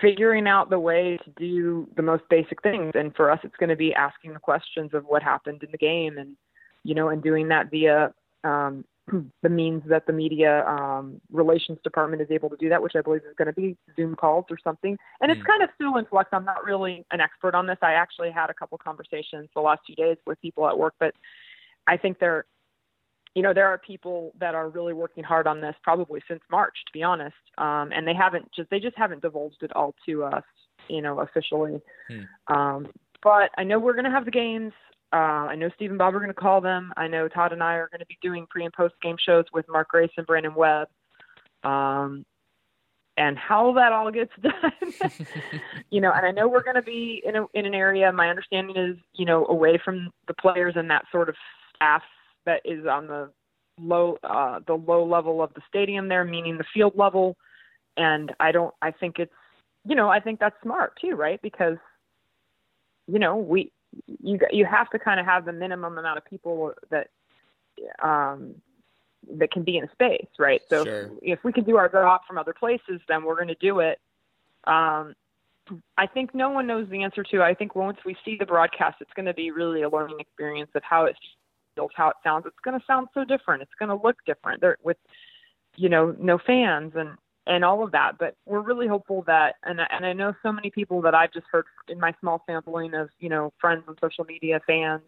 figuring 0.00 0.48
out 0.48 0.70
the 0.70 0.78
way 0.78 1.18
to 1.24 1.30
do 1.36 1.88
the 1.96 2.02
most 2.02 2.24
basic 2.30 2.62
things. 2.62 2.92
And 2.94 3.14
for 3.14 3.30
us, 3.30 3.40
it's 3.44 3.56
going 3.56 3.70
to 3.70 3.76
be 3.76 3.94
asking 3.94 4.32
the 4.32 4.40
questions 4.40 4.90
of 4.94 5.04
what 5.04 5.22
happened 5.22 5.62
in 5.62 5.70
the 5.70 5.78
game 5.78 6.18
and, 6.18 6.36
you 6.82 6.94
know, 6.94 7.10
and 7.10 7.22
doing 7.22 7.48
that 7.48 7.70
via 7.70 8.12
um, 8.44 8.84
the 9.42 9.48
means 9.48 9.82
that 9.88 10.06
the 10.06 10.12
media 10.12 10.64
um, 10.66 11.20
relations 11.30 11.78
department 11.84 12.22
is 12.22 12.28
able 12.30 12.48
to 12.50 12.56
do 12.56 12.68
that, 12.68 12.82
which 12.82 12.94
I 12.96 13.00
believe 13.00 13.22
is 13.28 13.34
going 13.36 13.46
to 13.46 13.52
be 13.52 13.76
Zoom 13.96 14.14
calls 14.14 14.46
or 14.50 14.58
something. 14.62 14.96
And 15.20 15.30
it's 15.30 15.40
mm. 15.40 15.46
kind 15.46 15.62
of 15.62 15.70
still 15.74 15.96
in 15.96 16.06
flux. 16.06 16.30
I'm 16.32 16.44
not 16.44 16.64
really 16.64 17.04
an 17.12 17.20
expert 17.20 17.54
on 17.54 17.66
this. 17.66 17.78
I 17.82 17.92
actually 17.92 18.30
had 18.30 18.50
a 18.50 18.54
couple 18.54 18.78
conversations 18.78 19.48
the 19.54 19.60
last 19.60 19.80
few 19.86 19.94
days 19.94 20.16
with 20.26 20.40
people 20.40 20.68
at 20.68 20.78
work, 20.78 20.94
but 20.98 21.14
I 21.86 21.96
think 21.96 22.18
they're 22.18 22.46
you 23.34 23.42
know, 23.42 23.54
there 23.54 23.66
are 23.68 23.78
people 23.78 24.34
that 24.38 24.54
are 24.54 24.68
really 24.68 24.92
working 24.92 25.24
hard 25.24 25.46
on 25.46 25.60
this 25.60 25.74
probably 25.82 26.20
since 26.28 26.42
March, 26.50 26.76
to 26.86 26.92
be 26.92 27.02
honest. 27.02 27.34
Um, 27.58 27.90
and 27.92 28.06
they 28.06 28.14
haven't 28.14 28.50
just, 28.54 28.68
they 28.70 28.78
just 28.78 28.96
haven't 28.96 29.22
divulged 29.22 29.62
it 29.62 29.74
all 29.74 29.94
to 30.06 30.24
us, 30.24 30.44
you 30.88 31.00
know, 31.00 31.20
officially. 31.20 31.80
Hmm. 32.08 32.54
Um, 32.54 32.86
but 33.22 33.50
I 33.56 33.64
know 33.64 33.78
we're 33.78 33.94
going 33.94 34.04
to 34.04 34.10
have 34.10 34.24
the 34.24 34.30
games. 34.30 34.72
Uh, 35.12 35.46
I 35.50 35.56
know 35.56 35.68
Steve 35.74 35.90
and 35.90 35.98
Bob 35.98 36.14
are 36.14 36.20
going 36.20 36.30
to 36.30 36.34
call 36.34 36.60
them. 36.60 36.92
I 36.96 37.06
know 37.06 37.28
Todd 37.28 37.52
and 37.52 37.62
I 37.62 37.74
are 37.74 37.88
going 37.88 38.00
to 38.00 38.06
be 38.06 38.18
doing 38.22 38.46
pre 38.48 38.64
and 38.64 38.72
post 38.72 38.94
game 39.02 39.16
shows 39.24 39.44
with 39.52 39.66
Mark 39.68 39.88
Grace 39.88 40.10
and 40.16 40.26
Brandon 40.26 40.54
Webb. 40.54 40.88
Um, 41.64 42.24
and 43.16 43.36
how 43.36 43.72
that 43.74 43.92
all 43.92 44.10
gets 44.10 44.32
done. 44.42 45.10
you 45.90 46.00
know, 46.00 46.12
and 46.12 46.26
I 46.26 46.30
know 46.30 46.48
we're 46.48 46.62
going 46.62 46.76
to 46.76 46.82
be 46.82 47.22
in 47.24 47.36
a, 47.36 47.46
in 47.54 47.66
an 47.66 47.74
area. 47.74 48.10
My 48.12 48.28
understanding 48.28 48.76
is, 48.76 48.96
you 49.14 49.26
know, 49.26 49.46
away 49.46 49.78
from 49.84 50.10
the 50.28 50.34
players 50.34 50.74
and 50.76 50.90
that 50.90 51.04
sort 51.12 51.28
of 51.28 51.34
staff 51.74 52.02
that 52.46 52.60
is 52.64 52.86
on 52.86 53.06
the 53.06 53.30
low 53.78 54.18
uh, 54.22 54.60
the 54.66 54.74
low 54.74 55.04
level 55.04 55.42
of 55.42 55.52
the 55.54 55.60
stadium 55.68 56.08
there, 56.08 56.24
meaning 56.24 56.58
the 56.58 56.64
field 56.72 56.94
level. 56.96 57.36
And 57.96 58.32
I 58.40 58.52
don't. 58.52 58.74
I 58.80 58.90
think 58.90 59.18
it's, 59.18 59.32
you 59.84 59.94
know, 59.94 60.08
I 60.08 60.20
think 60.20 60.40
that's 60.40 60.56
smart 60.62 60.98
too, 61.00 61.14
right? 61.14 61.40
Because, 61.42 61.76
you 63.06 63.18
know, 63.18 63.36
we 63.36 63.70
you 64.06 64.38
you 64.50 64.64
have 64.64 64.88
to 64.90 64.98
kind 64.98 65.20
of 65.20 65.26
have 65.26 65.44
the 65.44 65.52
minimum 65.52 65.98
amount 65.98 66.18
of 66.18 66.24
people 66.24 66.72
that 66.90 67.08
um 68.02 68.54
that 69.38 69.50
can 69.52 69.62
be 69.62 69.76
in 69.76 69.84
a 69.84 69.90
space, 69.92 70.26
right? 70.38 70.62
So 70.68 70.84
sure. 70.84 71.02
if, 71.22 71.38
if 71.38 71.44
we 71.44 71.52
can 71.52 71.64
do 71.64 71.76
our 71.76 71.88
job 71.88 72.22
from 72.26 72.38
other 72.38 72.52
places, 72.52 73.00
then 73.08 73.24
we're 73.24 73.36
going 73.36 73.48
to 73.48 73.54
do 73.54 73.80
it. 73.80 74.00
Um, 74.64 75.14
I 75.96 76.06
think 76.06 76.34
no 76.34 76.50
one 76.50 76.66
knows 76.66 76.88
the 76.88 77.02
answer 77.02 77.22
to. 77.22 77.42
I 77.42 77.54
think 77.54 77.76
once 77.76 77.98
we 78.04 78.16
see 78.24 78.36
the 78.36 78.46
broadcast, 78.46 78.96
it's 79.00 79.12
going 79.14 79.26
to 79.26 79.34
be 79.34 79.50
really 79.50 79.82
a 79.82 79.88
learning 79.88 80.18
experience 80.18 80.70
of 80.74 80.82
how 80.82 81.04
it 81.04 81.16
feels, 81.76 81.92
how 81.94 82.08
it 82.08 82.16
sounds. 82.24 82.46
It's 82.46 82.56
going 82.64 82.78
to 82.78 82.84
sound 82.84 83.08
so 83.14 83.24
different. 83.24 83.62
It's 83.62 83.70
going 83.78 83.88
to 83.88 83.94
look 83.94 84.16
different 84.26 84.60
there 84.60 84.76
with, 84.82 84.96
you 85.76 85.88
know, 85.88 86.16
no 86.18 86.38
fans 86.38 86.92
and 86.96 87.10
and 87.46 87.64
all 87.64 87.82
of 87.82 87.92
that. 87.92 88.18
But 88.18 88.36
we're 88.46 88.60
really 88.60 88.88
hopeful 88.88 89.22
that, 89.26 89.56
and 89.64 89.80
and 89.80 90.06
I 90.06 90.12
know 90.12 90.34
so 90.42 90.52
many 90.52 90.70
people 90.70 91.02
that 91.02 91.14
I've 91.14 91.32
just 91.32 91.46
heard 91.50 91.66
in 91.88 91.98
my 92.00 92.14
small 92.20 92.42
sampling 92.46 92.94
of 92.94 93.10
you 93.20 93.28
know 93.28 93.52
friends 93.60 93.84
on 93.88 93.96
social 94.00 94.24
media, 94.24 94.60
fans 94.66 95.02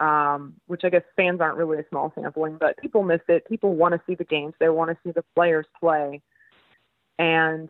um, 0.00 0.54
which 0.66 0.80
I 0.82 0.88
guess 0.88 1.02
fans 1.14 1.40
aren't 1.40 1.58
really 1.58 1.78
a 1.78 1.88
small 1.90 2.10
sampling, 2.14 2.56
but 2.58 2.76
people 2.78 3.02
miss 3.02 3.20
it. 3.28 3.46
People 3.46 3.74
want 3.74 3.92
to 3.92 4.00
see 4.06 4.14
the 4.14 4.24
games. 4.24 4.54
They 4.58 4.70
want 4.70 4.90
to 4.90 4.96
see 5.04 5.12
the 5.12 5.24
players 5.34 5.66
play. 5.78 6.22
And 7.18 7.68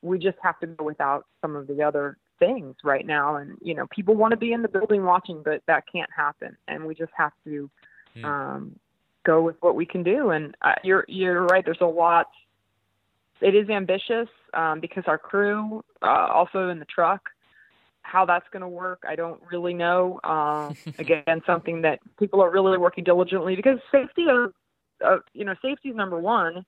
we 0.00 0.18
just 0.18 0.38
have 0.40 0.58
to 0.60 0.68
go 0.68 0.84
without 0.84 1.26
some 1.42 1.56
of 1.56 1.66
the 1.66 1.82
other 1.82 2.16
things 2.38 2.76
right 2.84 3.04
now. 3.04 3.36
And, 3.36 3.58
you 3.60 3.74
know, 3.74 3.88
people 3.90 4.14
want 4.14 4.30
to 4.30 4.36
be 4.36 4.52
in 4.52 4.62
the 4.62 4.68
building 4.68 5.02
watching, 5.02 5.42
but 5.44 5.62
that 5.66 5.84
can't 5.92 6.10
happen. 6.16 6.56
And 6.68 6.84
we 6.84 6.94
just 6.94 7.12
have 7.16 7.32
to 7.44 7.68
mm. 8.16 8.24
um, 8.24 8.78
go 9.26 9.42
with 9.42 9.56
what 9.58 9.74
we 9.74 9.84
can 9.84 10.04
do. 10.04 10.30
And 10.30 10.56
uh, 10.62 10.76
you're, 10.84 11.04
you're 11.08 11.42
right. 11.42 11.64
There's 11.64 11.78
a 11.80 11.86
lot. 11.86 12.28
It 13.40 13.54
is 13.54 13.68
ambitious 13.68 14.28
um, 14.54 14.80
because 14.80 15.04
our 15.06 15.18
crew, 15.18 15.84
uh, 16.02 16.28
also 16.32 16.68
in 16.68 16.78
the 16.78 16.84
truck, 16.86 17.30
how 18.02 18.24
that's 18.24 18.46
going 18.52 18.60
to 18.60 18.68
work, 18.68 19.02
I 19.08 19.16
don't 19.16 19.40
really 19.50 19.74
know. 19.74 20.20
Uh, 20.22 20.72
again, 20.98 21.42
something 21.46 21.82
that 21.82 22.00
people 22.18 22.40
are 22.42 22.50
really 22.50 22.78
working 22.78 23.04
diligently 23.04 23.56
because 23.56 23.78
safety 23.90 24.22
is, 24.22 24.52
uh, 25.04 25.16
you 25.32 25.44
know, 25.44 25.54
safety 25.62 25.88
is 25.88 25.96
number 25.96 26.18
one, 26.18 26.64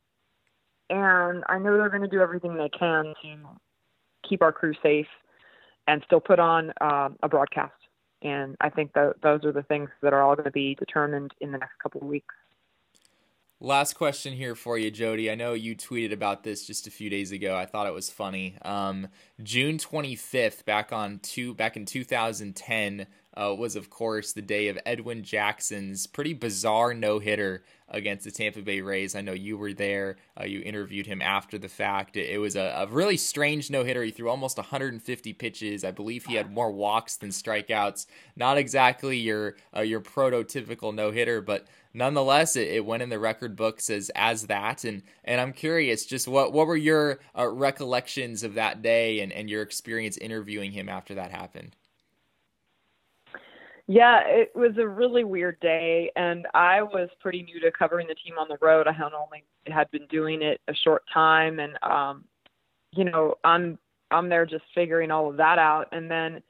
and 0.91 1.45
I 1.49 1.59
know 1.59 1.77
they're 1.77 1.91
going 1.91 2.03
to 2.03 2.09
do 2.09 2.21
everything 2.21 2.57
they 2.57 2.69
can 2.69 3.15
to 3.23 3.37
keep 4.29 4.43
our 4.43 4.53
crew 4.53 4.75
safe 4.83 5.07
and 5.87 6.03
still 6.07 6.21
put 6.21 6.39
on 6.39 6.73
uh, 6.81 7.11
a 7.23 7.29
broadcast. 7.29 7.75
And 8.23 8.57
I 8.61 8.71
think 8.71 8.93
that 8.95 9.15
those 9.23 9.45
are 9.45 9.53
the 9.53 9.63
things 9.63 9.91
that 10.03 10.13
are 10.13 10.23
all 10.23 10.35
going 10.35 10.47
to 10.47 10.51
be 10.51 10.75
determined 10.75 11.33
in 11.41 11.53
the 11.53 11.59
next 11.59 11.79
couple 11.83 12.01
of 12.01 12.07
weeks. 12.07 12.35
Last 13.67 13.95
question 13.95 14.33
here 14.33 14.55
for 14.55 14.79
you, 14.79 14.93
Jody. 14.93 15.29
I 15.29 15.35
know 15.35 15.53
you 15.53 15.75
tweeted 15.75 16.13
about 16.13 16.45
this 16.45 16.69
just 16.69 16.87
a 16.87 16.91
few 16.93 17.11
days 17.11 17.33
ago. 17.33 17.57
I 17.57 17.67
thought 17.67 17.89
it 17.89 17.93
was 17.93 18.09
funny. 18.09 18.57
Um, 18.63 19.09
June 19.43 19.77
25th, 19.77 20.65
back 20.65 20.93
on 20.93 21.19
two, 21.19 21.53
back 21.53 21.77
in 21.77 21.85
2010, 21.85 23.09
uh, 23.37 23.55
was 23.55 23.77
of 23.77 23.91
course 23.91 24.33
the 24.33 24.43
day 24.43 24.69
of 24.69 24.79
Edwin 24.87 25.23
Jackson's 25.23 26.07
pretty 26.07 26.33
bizarre 26.33 26.95
no 26.95 27.19
hitter 27.19 27.63
against 27.89 28.25
the 28.25 28.31
Tampa 28.31 28.63
Bay 28.63 28.81
Rays. 28.81 29.15
I 29.15 29.21
know 29.21 29.33
you 29.33 29.57
were 29.57 29.73
there. 29.73 30.17
Uh, 30.39 30.45
you 30.45 30.61
interviewed 30.61 31.07
him 31.07 31.23
after 31.23 31.57
the 31.57 31.69
fact. 31.69 32.17
It, 32.17 32.31
it 32.31 32.39
was 32.39 32.57
a, 32.57 32.75
a, 32.77 32.87
really 32.87 33.17
strange 33.17 33.71
no 33.71 33.85
hitter. 33.85 34.03
He 34.03 34.11
threw 34.11 34.29
almost 34.29 34.57
150 34.57 35.33
pitches. 35.35 35.85
I 35.85 35.93
believe 35.93 36.27
he 36.27 36.35
had 36.35 36.53
more 36.53 36.71
walks 36.71 37.17
than 37.17 37.31
strikeouts. 37.31 38.07
Not 38.35 38.59
exactly 38.59 39.17
your 39.17 39.57
uh, 39.77 39.83
your 39.83 40.01
prototypical 40.01 40.95
no 40.95 41.11
hitter, 41.13 41.41
but 41.41 41.67
nonetheless, 41.95 42.57
it, 42.57 42.69
it, 42.69 42.85
went 42.85 43.03
in 43.03 43.09
the 43.09 43.21
record 43.21 43.55
books 43.55 43.89
as 43.89 44.11
as 44.17 44.47
that. 44.47 44.85
And 44.85 45.03
and 45.25 45.41
I'm 45.41 45.53
curious, 45.53 46.07
just 46.07 46.27
what 46.27 46.53
what 46.53 46.67
were 46.67 46.77
your 46.77 47.21
uh, 47.39 47.49
recollections 47.49 48.43
of 48.43 48.55
that 48.55 48.83
day 48.83 49.21
and 49.21 49.33
and 49.33 49.49
your 49.49 49.63
experience 49.63 50.17
interviewing 50.17 50.73
him 50.73 50.89
after 50.89 51.15
that 51.15 51.31
happened? 51.31 51.77
Yeah, 53.89 54.21
it 54.27 54.51
was 54.55 54.73
a 54.79 54.89
really 54.89 55.23
weird 55.23 55.61
day, 55.61 56.11
and 56.17 56.47
I 56.55 56.83
was 56.83 57.09
pretty 57.21 57.43
new 57.43 57.61
to 57.61 57.71
covering 57.71 58.09
the 58.09 58.17
team 58.17 58.35
on 58.37 58.49
the 58.49 58.59
road. 58.61 58.89
I 58.89 58.93
had 58.93 59.13
only 59.13 59.45
had 59.69 59.89
been 59.93 60.07
doing 60.09 60.43
it 60.43 60.61
a 60.67 60.75
short 60.75 61.05
time, 61.13 61.61
and 61.61 61.79
um, 61.83 62.25
you 62.93 63.05
know, 63.05 63.37
I'm 63.45 63.79
I'm 64.11 64.29
there 64.29 64.45
just 64.45 64.65
figuring 64.75 65.13
all 65.13 65.31
of 65.31 65.37
that 65.37 65.59
out, 65.59 65.87
and 65.93 66.11
then 66.11 66.43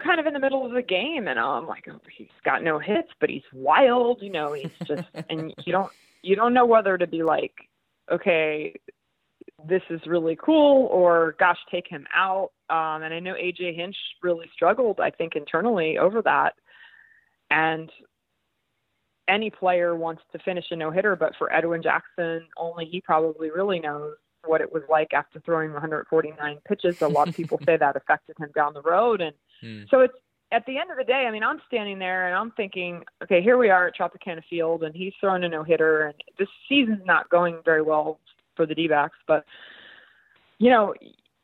kind 0.00 0.18
of 0.18 0.26
in 0.26 0.32
the 0.32 0.40
middle 0.40 0.66
of 0.66 0.72
the 0.72 0.82
game 0.82 1.28
and 1.28 1.38
I'm 1.38 1.66
like, 1.66 1.86
oh, 1.90 2.00
he's 2.16 2.28
got 2.44 2.62
no 2.62 2.78
hits, 2.78 3.10
but 3.20 3.30
he's 3.30 3.42
wild, 3.52 4.22
you 4.22 4.30
know, 4.30 4.52
he's 4.52 4.70
just 4.86 5.08
and 5.28 5.54
you 5.64 5.72
don't 5.72 5.92
you 6.22 6.36
don't 6.36 6.54
know 6.54 6.66
whether 6.66 6.98
to 6.98 7.06
be 7.06 7.22
like, 7.22 7.52
okay, 8.10 8.74
this 9.68 9.82
is 9.90 10.00
really 10.06 10.36
cool 10.42 10.86
or 10.86 11.36
gosh, 11.38 11.58
take 11.70 11.86
him 11.88 12.06
out. 12.14 12.50
Um 12.68 13.02
and 13.02 13.14
I 13.14 13.20
know 13.20 13.34
AJ 13.34 13.76
Hinch 13.76 13.96
really 14.22 14.50
struggled, 14.52 15.00
I 15.00 15.10
think, 15.10 15.36
internally 15.36 15.98
over 15.98 16.22
that. 16.22 16.54
And 17.50 17.90
any 19.28 19.50
player 19.50 19.94
wants 19.94 20.22
to 20.32 20.38
finish 20.40 20.64
a 20.70 20.76
no 20.76 20.90
hitter, 20.90 21.14
but 21.14 21.34
for 21.36 21.52
Edwin 21.52 21.82
Jackson, 21.82 22.46
only 22.56 22.84
he 22.86 23.00
probably 23.00 23.50
really 23.50 23.78
knows 23.78 24.14
what 24.44 24.60
it 24.60 24.72
was 24.72 24.82
like 24.88 25.12
after 25.12 25.38
throwing 25.40 25.72
149 25.72 26.58
pitches. 26.66 27.00
A 27.02 27.08
lot 27.08 27.28
of 27.28 27.36
people 27.36 27.60
say 27.66 27.76
that 27.76 27.96
affected 27.96 28.36
him 28.38 28.50
down 28.54 28.72
the 28.74 28.82
road 28.82 29.20
and 29.20 29.34
Hmm. 29.60 29.82
So 29.90 30.00
it's 30.00 30.14
at 30.52 30.66
the 30.66 30.78
end 30.78 30.90
of 30.90 30.96
the 30.96 31.04
day, 31.04 31.26
I 31.28 31.30
mean, 31.30 31.42
I'm 31.42 31.60
standing 31.68 31.98
there 31.98 32.26
and 32.26 32.36
I'm 32.36 32.50
thinking, 32.52 33.02
okay, 33.22 33.40
here 33.42 33.56
we 33.56 33.70
are 33.70 33.86
at 33.86 33.96
Tropicana 33.96 34.42
Field, 34.48 34.82
and 34.82 34.94
he's 34.94 35.12
throwing 35.20 35.44
a 35.44 35.48
no 35.48 35.62
hitter, 35.62 36.06
and 36.06 36.14
this 36.38 36.48
season's 36.68 37.04
not 37.06 37.30
going 37.30 37.58
very 37.64 37.82
well 37.82 38.18
for 38.60 38.66
the 38.66 38.74
D-backs, 38.74 39.16
but 39.26 39.44
you 40.58 40.68
know, 40.68 40.92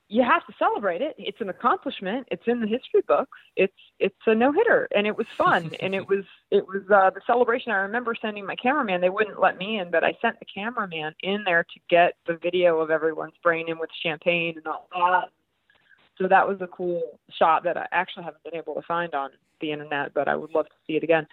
you 0.09 0.22
have 0.22 0.46
to 0.46 0.52
celebrate 0.59 1.00
it. 1.00 1.14
It's 1.18 1.40
an 1.40 1.48
accomplishment. 1.48 2.29
It's 2.31 2.42
in 2.46 2.61
the 2.61 2.66
history 2.66 3.00
books. 3.09 3.38
It's 3.57 3.72
it's 3.98 4.14
a 4.26 4.35
no 4.35 4.52
hitter, 4.52 4.87
and 4.94 5.07
it 5.07 5.16
was 5.16 5.26
fun, 5.38 5.70
and 5.81 5.94
it 5.94 6.07
was 6.07 6.24
it 6.50 6.66
was 6.68 6.83
uh, 6.94 7.11
the 7.11 7.22
celebration. 7.26 7.72
I 7.72 7.76
remember 7.76 8.14
sending 8.20 8.44
my 8.44 8.57
cameraman. 8.57 9.00
They 9.00 9.09
wouldn't 9.09 9.40
let 9.40 9.57
me 9.57 9.79
in, 9.79 9.90
but 9.90 10.05
I 10.05 10.12
sent 10.20 10.38
the 10.38 10.46
cameraman 10.55 11.14
in 11.22 11.42
there 11.44 11.64
to 11.64 11.81
get 11.88 12.12
the 12.26 12.38
video 12.42 12.79
of 12.81 12.90
everyone 12.90 13.31
spraying 13.37 13.68
him 13.68 13.79
with 13.79 13.90
champagne 14.02 14.55
and 14.59 14.66
all 14.66 14.88
that 14.92 15.31
so 16.18 16.29
that 16.29 16.46
was 16.48 16.59
a 16.61 16.66
cool 16.66 17.02
shot 17.38 17.64
that 17.64 17.76
I 17.76 17.87
actually 17.92 18.24
haven't 18.24 18.42
been 18.44 18.57
able 18.57 18.74
to 18.74 18.83
find 18.83 19.14
on 19.14 19.31
the 19.61 19.72
internet, 19.72 20.14
but 20.14 20.29
I 20.29 20.37
would 20.37 20.55
love 20.55 20.66
to 20.66 20.74
see 20.87 20.94
it 20.94 21.02
again. 21.02 21.26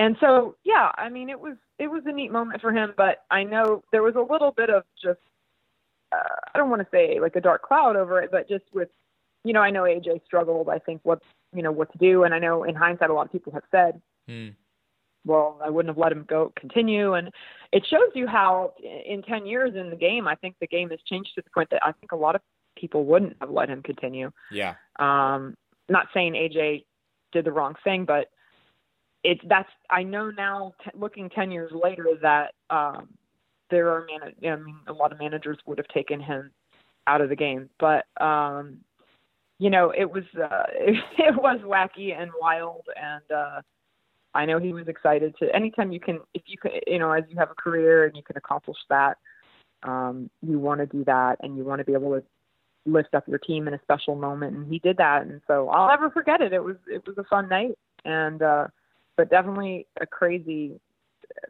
And 0.00 0.16
so, 0.18 0.56
yeah, 0.64 0.90
I 0.96 1.10
mean, 1.10 1.28
it 1.28 1.38
was 1.38 1.56
it 1.78 1.86
was 1.86 2.02
a 2.06 2.12
neat 2.12 2.32
moment 2.32 2.62
for 2.62 2.72
him, 2.72 2.94
but 2.96 3.18
I 3.30 3.44
know 3.44 3.84
there 3.92 4.02
was 4.02 4.14
a 4.14 4.32
little 4.32 4.50
bit 4.50 4.70
of 4.70 4.82
just 5.00 5.20
uh, 6.10 6.36
I 6.54 6.58
don't 6.58 6.70
want 6.70 6.80
to 6.80 6.88
say 6.90 7.20
like 7.20 7.36
a 7.36 7.40
dark 7.40 7.60
cloud 7.60 7.96
over 7.96 8.18
it, 8.22 8.30
but 8.32 8.48
just 8.48 8.64
with 8.72 8.88
you 9.44 9.52
know, 9.52 9.60
I 9.60 9.70
know 9.70 9.82
AJ 9.82 10.24
struggled. 10.24 10.70
I 10.70 10.78
think 10.78 11.02
what 11.02 11.20
you 11.54 11.62
know 11.62 11.70
what 11.70 11.92
to 11.92 11.98
do, 11.98 12.24
and 12.24 12.32
I 12.32 12.38
know 12.38 12.64
in 12.64 12.74
hindsight, 12.74 13.10
a 13.10 13.12
lot 13.12 13.26
of 13.26 13.32
people 13.32 13.52
have 13.52 13.62
said, 13.70 14.00
hmm. 14.26 14.48
"Well, 15.26 15.60
I 15.62 15.68
wouldn't 15.68 15.94
have 15.94 16.02
let 16.02 16.12
him 16.12 16.24
go 16.26 16.50
continue." 16.58 17.12
And 17.12 17.30
it 17.70 17.86
shows 17.86 18.08
you 18.14 18.26
how, 18.26 18.72
in 18.82 19.20
ten 19.20 19.44
years 19.44 19.74
in 19.76 19.90
the 19.90 19.96
game, 19.96 20.26
I 20.26 20.34
think 20.34 20.56
the 20.62 20.66
game 20.66 20.88
has 20.88 21.00
changed 21.06 21.32
to 21.34 21.42
the 21.42 21.50
point 21.50 21.68
that 21.72 21.84
I 21.84 21.92
think 21.92 22.12
a 22.12 22.16
lot 22.16 22.36
of 22.36 22.40
people 22.74 23.04
wouldn't 23.04 23.36
have 23.42 23.50
let 23.50 23.68
him 23.68 23.82
continue. 23.82 24.30
Yeah. 24.50 24.76
Um, 24.98 25.56
not 25.90 26.06
saying 26.14 26.32
AJ 26.32 26.86
did 27.32 27.44
the 27.44 27.52
wrong 27.52 27.74
thing, 27.84 28.06
but 28.06 28.28
it's 29.24 29.40
that's 29.48 29.68
I 29.90 30.02
know 30.02 30.30
now, 30.30 30.72
t- 30.84 30.90
looking 30.94 31.28
ten 31.30 31.50
years 31.50 31.72
later, 31.72 32.06
that 32.22 32.52
um, 32.70 33.08
there 33.70 33.90
are 33.90 34.06
man. 34.06 34.34
I 34.52 34.56
mean, 34.56 34.76
a 34.86 34.92
lot 34.92 35.12
of 35.12 35.18
managers 35.18 35.58
would 35.66 35.78
have 35.78 35.88
taken 35.88 36.20
him 36.20 36.50
out 37.06 37.20
of 37.20 37.28
the 37.28 37.36
game, 37.36 37.68
but 37.78 38.04
um, 38.22 38.78
you 39.58 39.70
know, 39.70 39.92
it 39.96 40.10
was 40.10 40.24
uh, 40.36 40.64
it, 40.74 40.96
it 41.18 41.34
was 41.36 41.60
wacky 41.60 42.18
and 42.18 42.30
wild, 42.40 42.84
and 42.96 43.30
uh, 43.30 43.60
I 44.34 44.46
know 44.46 44.58
he 44.58 44.72
was 44.72 44.88
excited 44.88 45.34
to. 45.38 45.54
Anytime 45.54 45.92
you 45.92 46.00
can, 46.00 46.20
if 46.34 46.42
you 46.46 46.56
can, 46.56 46.72
you 46.86 46.98
know, 46.98 47.12
as 47.12 47.24
you 47.28 47.36
have 47.38 47.50
a 47.50 47.62
career 47.62 48.06
and 48.06 48.16
you 48.16 48.22
can 48.22 48.36
accomplish 48.36 48.78
that, 48.88 49.18
um, 49.82 50.30
you 50.42 50.58
want 50.58 50.80
to 50.80 50.86
do 50.86 51.04
that, 51.04 51.36
and 51.40 51.56
you 51.56 51.64
want 51.64 51.80
to 51.80 51.84
be 51.84 51.92
able 51.92 52.18
to 52.18 52.24
lift 52.86 53.14
up 53.14 53.28
your 53.28 53.38
team 53.38 53.68
in 53.68 53.74
a 53.74 53.80
special 53.82 54.14
moment 54.16 54.56
and 54.56 54.72
he 54.72 54.78
did 54.78 54.96
that 54.96 55.20
and 55.22 55.42
so 55.46 55.68
I'll 55.68 55.88
never 55.88 56.10
forget 56.10 56.40
it. 56.40 56.54
It 56.54 56.64
was 56.64 56.76
it 56.86 57.06
was 57.06 57.18
a 57.18 57.24
fun 57.24 57.46
night 57.46 57.76
and 58.06 58.40
uh 58.40 58.68
but 59.20 59.28
definitely 59.28 59.86
a 60.00 60.06
crazy 60.06 60.80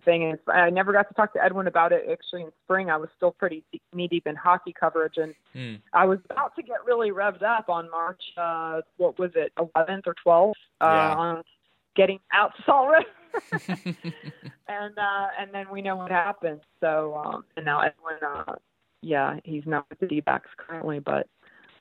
thing 0.05 0.25
and 0.25 0.39
I 0.53 0.71
never 0.71 0.93
got 0.93 1.09
to 1.09 1.15
talk 1.15 1.33
to 1.35 1.45
Edwin 1.45 1.69
about 1.69 1.93
it 1.93 2.05
actually 2.11 2.43
in 2.43 2.51
spring 2.65 2.91
I 2.91 2.97
was 2.97 3.09
still 3.17 3.31
pretty 3.31 3.63
knee 3.95 4.09
deep 4.09 4.27
in 4.27 4.35
hockey 4.35 4.75
coverage 4.79 5.15
and 5.17 5.35
mm. 5.55 5.81
I 5.93 6.05
was 6.05 6.19
about 6.29 6.57
to 6.57 6.63
get 6.63 6.85
really 6.85 7.13
revved 7.13 7.43
up 7.43 7.69
on 7.69 7.89
March 7.91 8.21
uh 8.37 8.81
what 8.97 9.19
was 9.19 9.31
it 9.37 9.53
11th 9.57 10.03
or 10.07 10.15
12th 10.27 10.51
uh 10.81 10.85
yeah. 10.85 11.15
on 11.15 11.43
getting 11.95 12.19
out 12.33 12.53
to 12.57 12.63
Salt 12.65 12.91
River 12.91 13.07
and 14.69 14.99
uh 14.99 15.27
and 15.39 15.53
then 15.53 15.67
we 15.71 15.81
know 15.81 15.97
what 15.97 16.11
happened 16.11 16.61
so 16.81 17.15
um 17.25 17.45
and 17.57 17.65
now 17.65 17.81
Edwin 17.81 18.19
uh 18.27 18.55
yeah, 19.03 19.37
he's 19.45 19.63
not 19.67 19.87
with 19.89 20.01
the 20.01 20.07
D-backs 20.07 20.51
currently, 20.59 20.99
but 20.99 21.27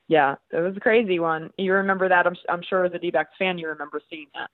yeah, 0.07 0.35
it 0.51 0.59
was 0.59 0.75
a 0.75 0.79
crazy 0.79 1.19
one. 1.19 1.51
You 1.57 1.73
remember 1.73 2.09
that? 2.09 2.25
I'm 2.25 2.35
I'm 2.47 2.61
sure 2.67 2.85
as 2.85 2.93
a 2.93 2.99
D-backs 2.99 3.33
fan, 3.37 3.57
you 3.57 3.67
remember 3.67 4.01
seeing 4.09 4.27
that. 4.33 4.49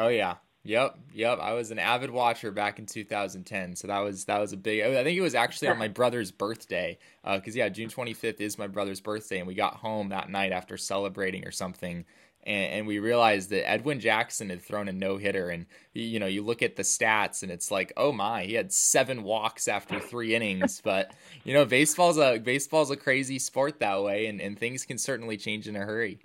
Oh 0.00 0.08
yeah, 0.08 0.36
Yep, 0.64 0.98
yep. 1.14 1.38
I 1.40 1.54
was 1.54 1.70
an 1.70 1.78
avid 1.78 2.10
watcher 2.10 2.50
back 2.50 2.78
in 2.78 2.86
2010, 2.86 3.76
so 3.76 3.86
that 3.86 4.00
was 4.00 4.24
that 4.26 4.38
was 4.38 4.52
a 4.52 4.56
big. 4.56 4.82
I 4.82 5.02
think 5.02 5.16
it 5.16 5.22
was 5.22 5.34
actually 5.34 5.68
on 5.68 5.78
my 5.78 5.88
brother's 5.88 6.30
birthday, 6.30 6.98
because 7.24 7.54
uh, 7.54 7.58
yeah, 7.58 7.68
June 7.68 7.88
25th 7.88 8.40
is 8.40 8.58
my 8.58 8.66
brother's 8.66 9.00
birthday, 9.00 9.38
and 9.38 9.46
we 9.46 9.54
got 9.54 9.76
home 9.76 10.10
that 10.10 10.30
night 10.30 10.52
after 10.52 10.76
celebrating 10.76 11.46
or 11.46 11.52
something, 11.52 12.04
and, 12.44 12.72
and 12.72 12.86
we 12.86 12.98
realized 12.98 13.50
that 13.50 13.68
Edwin 13.68 14.00
Jackson 14.00 14.50
had 14.50 14.60
thrown 14.60 14.88
a 14.88 14.92
no 14.92 15.16
hitter, 15.16 15.48
and 15.48 15.66
you 15.94 16.18
know 16.18 16.26
you 16.26 16.42
look 16.42 16.62
at 16.62 16.76
the 16.76 16.82
stats, 16.82 17.42
and 17.42 17.52
it's 17.52 17.70
like, 17.70 17.92
oh 17.96 18.12
my, 18.12 18.44
he 18.44 18.54
had 18.54 18.72
seven 18.72 19.22
walks 19.22 19.68
after 19.68 20.00
three 20.00 20.34
innings. 20.34 20.82
But 20.88 21.12
you 21.44 21.54
know, 21.54 21.64
baseball's 21.66 22.18
a 22.18 22.38
baseball's 22.38 22.90
a 22.90 22.96
crazy 22.96 23.38
sport 23.38 23.78
that 23.80 24.02
way, 24.02 24.26
and, 24.26 24.40
and 24.40 24.58
things 24.58 24.84
can 24.84 24.98
certainly 24.98 25.36
change 25.36 25.68
in 25.68 25.76
a 25.76 25.80
hurry. 25.80 26.20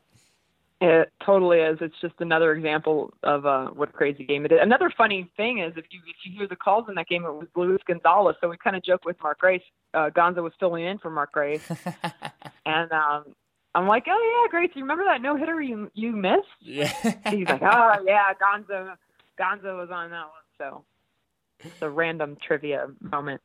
It 0.85 1.13
totally 1.25 1.59
is. 1.59 1.77
It's 1.79 1.95
just 2.01 2.15
another 2.19 2.51
example 2.51 3.13
of 3.23 3.45
uh, 3.45 3.67
what 3.67 3.87
a 3.87 3.91
crazy 3.93 4.25
game 4.25 4.43
it 4.43 4.51
is. 4.51 4.59
Another 4.61 4.91
funny 4.97 5.31
thing 5.37 5.59
is 5.59 5.71
if 5.77 5.85
you 5.91 6.01
if 6.05 6.15
you 6.25 6.37
hear 6.37 6.45
the 6.45 6.57
calls 6.57 6.87
in 6.89 6.95
that 6.95 7.07
game, 7.07 7.23
it 7.23 7.31
was 7.31 7.47
Luis 7.55 7.79
Gonzalez. 7.87 8.35
So 8.41 8.49
we 8.49 8.57
kind 8.57 8.75
of 8.75 8.83
joke 8.83 9.05
with 9.05 9.15
Mark 9.23 9.39
Grace. 9.39 9.61
Uh, 9.93 10.09
Gonzo 10.09 10.43
was 10.43 10.51
filling 10.59 10.83
in 10.83 10.97
for 10.97 11.09
Mark 11.09 11.31
Grace, 11.31 11.65
and 12.65 12.91
um, 12.91 13.23
I'm 13.73 13.87
like, 13.87 14.03
oh 14.09 14.43
yeah, 14.43 14.51
Grace, 14.51 14.71
you 14.73 14.81
remember 14.81 15.05
that 15.05 15.21
no 15.21 15.37
hitter 15.37 15.61
you 15.61 15.89
you 15.93 16.11
missed? 16.11 16.41
Yeah. 16.59 16.91
He's 17.29 17.47
like, 17.47 17.61
oh 17.61 17.95
yeah, 18.05 18.33
Gonzo, 18.33 18.97
Gonzo 19.39 19.77
was 19.77 19.89
on 19.89 20.09
that 20.09 20.25
one. 20.25 20.43
So 20.57 20.83
it's 21.61 21.81
a 21.81 21.89
random 21.89 22.35
trivia 22.45 22.87
moment. 22.99 23.39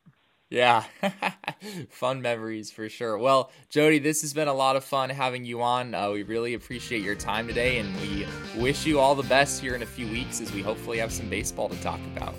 Yeah, 0.51 0.85
fun 1.91 2.23
memories 2.23 2.71
for 2.71 2.89
sure. 2.89 3.19
Well, 3.19 3.51
Jody, 3.69 3.99
this 3.99 4.23
has 4.23 4.33
been 4.33 4.49
a 4.49 4.55
lot 4.55 4.77
of 4.77 4.85
fun 4.85 5.11
having 5.11 5.45
you 5.45 5.61
on. 5.61 5.95
Uh, 5.95 6.11
we 6.11 6.23
really 6.23 6.55
appreciate 6.55 7.03
your 7.03 7.17
time 7.17 7.47
today, 7.47 7.79
and 7.79 7.95
we 8.01 8.27
wish 8.57 8.87
you 8.87 8.99
all 8.99 9.15
the 9.15 9.29
best 9.29 9.61
here 9.61 9.75
in 9.75 9.83
a 9.83 9.87
few 9.87 10.09
weeks 10.09 10.41
as 10.41 10.51
we 10.53 10.63
hopefully 10.63 10.97
have 10.99 11.13
some 11.13 11.29
baseball 11.29 11.69
to 11.69 11.77
talk 11.83 12.01
about. 12.17 12.35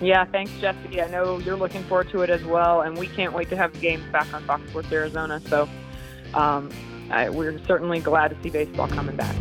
Yeah, 0.00 0.24
thanks, 0.24 0.50
Jesse. 0.60 1.02
I 1.02 1.08
know 1.08 1.38
you're 1.38 1.56
looking 1.56 1.82
forward 1.84 2.08
to 2.10 2.22
it 2.22 2.30
as 2.30 2.42
well, 2.42 2.80
and 2.80 2.96
we 2.96 3.06
can't 3.06 3.34
wait 3.34 3.50
to 3.50 3.56
have 3.56 3.74
the 3.74 3.78
games 3.78 4.10
back 4.10 4.32
on 4.32 4.42
Fox 4.44 4.66
Sports 4.70 4.90
Arizona. 4.90 5.40
So 5.40 5.68
um, 6.32 6.70
I, 7.10 7.28
we're 7.28 7.62
certainly 7.66 8.00
glad 8.00 8.28
to 8.28 8.42
see 8.42 8.48
baseball 8.48 8.88
coming 8.88 9.14
back. 9.14 9.36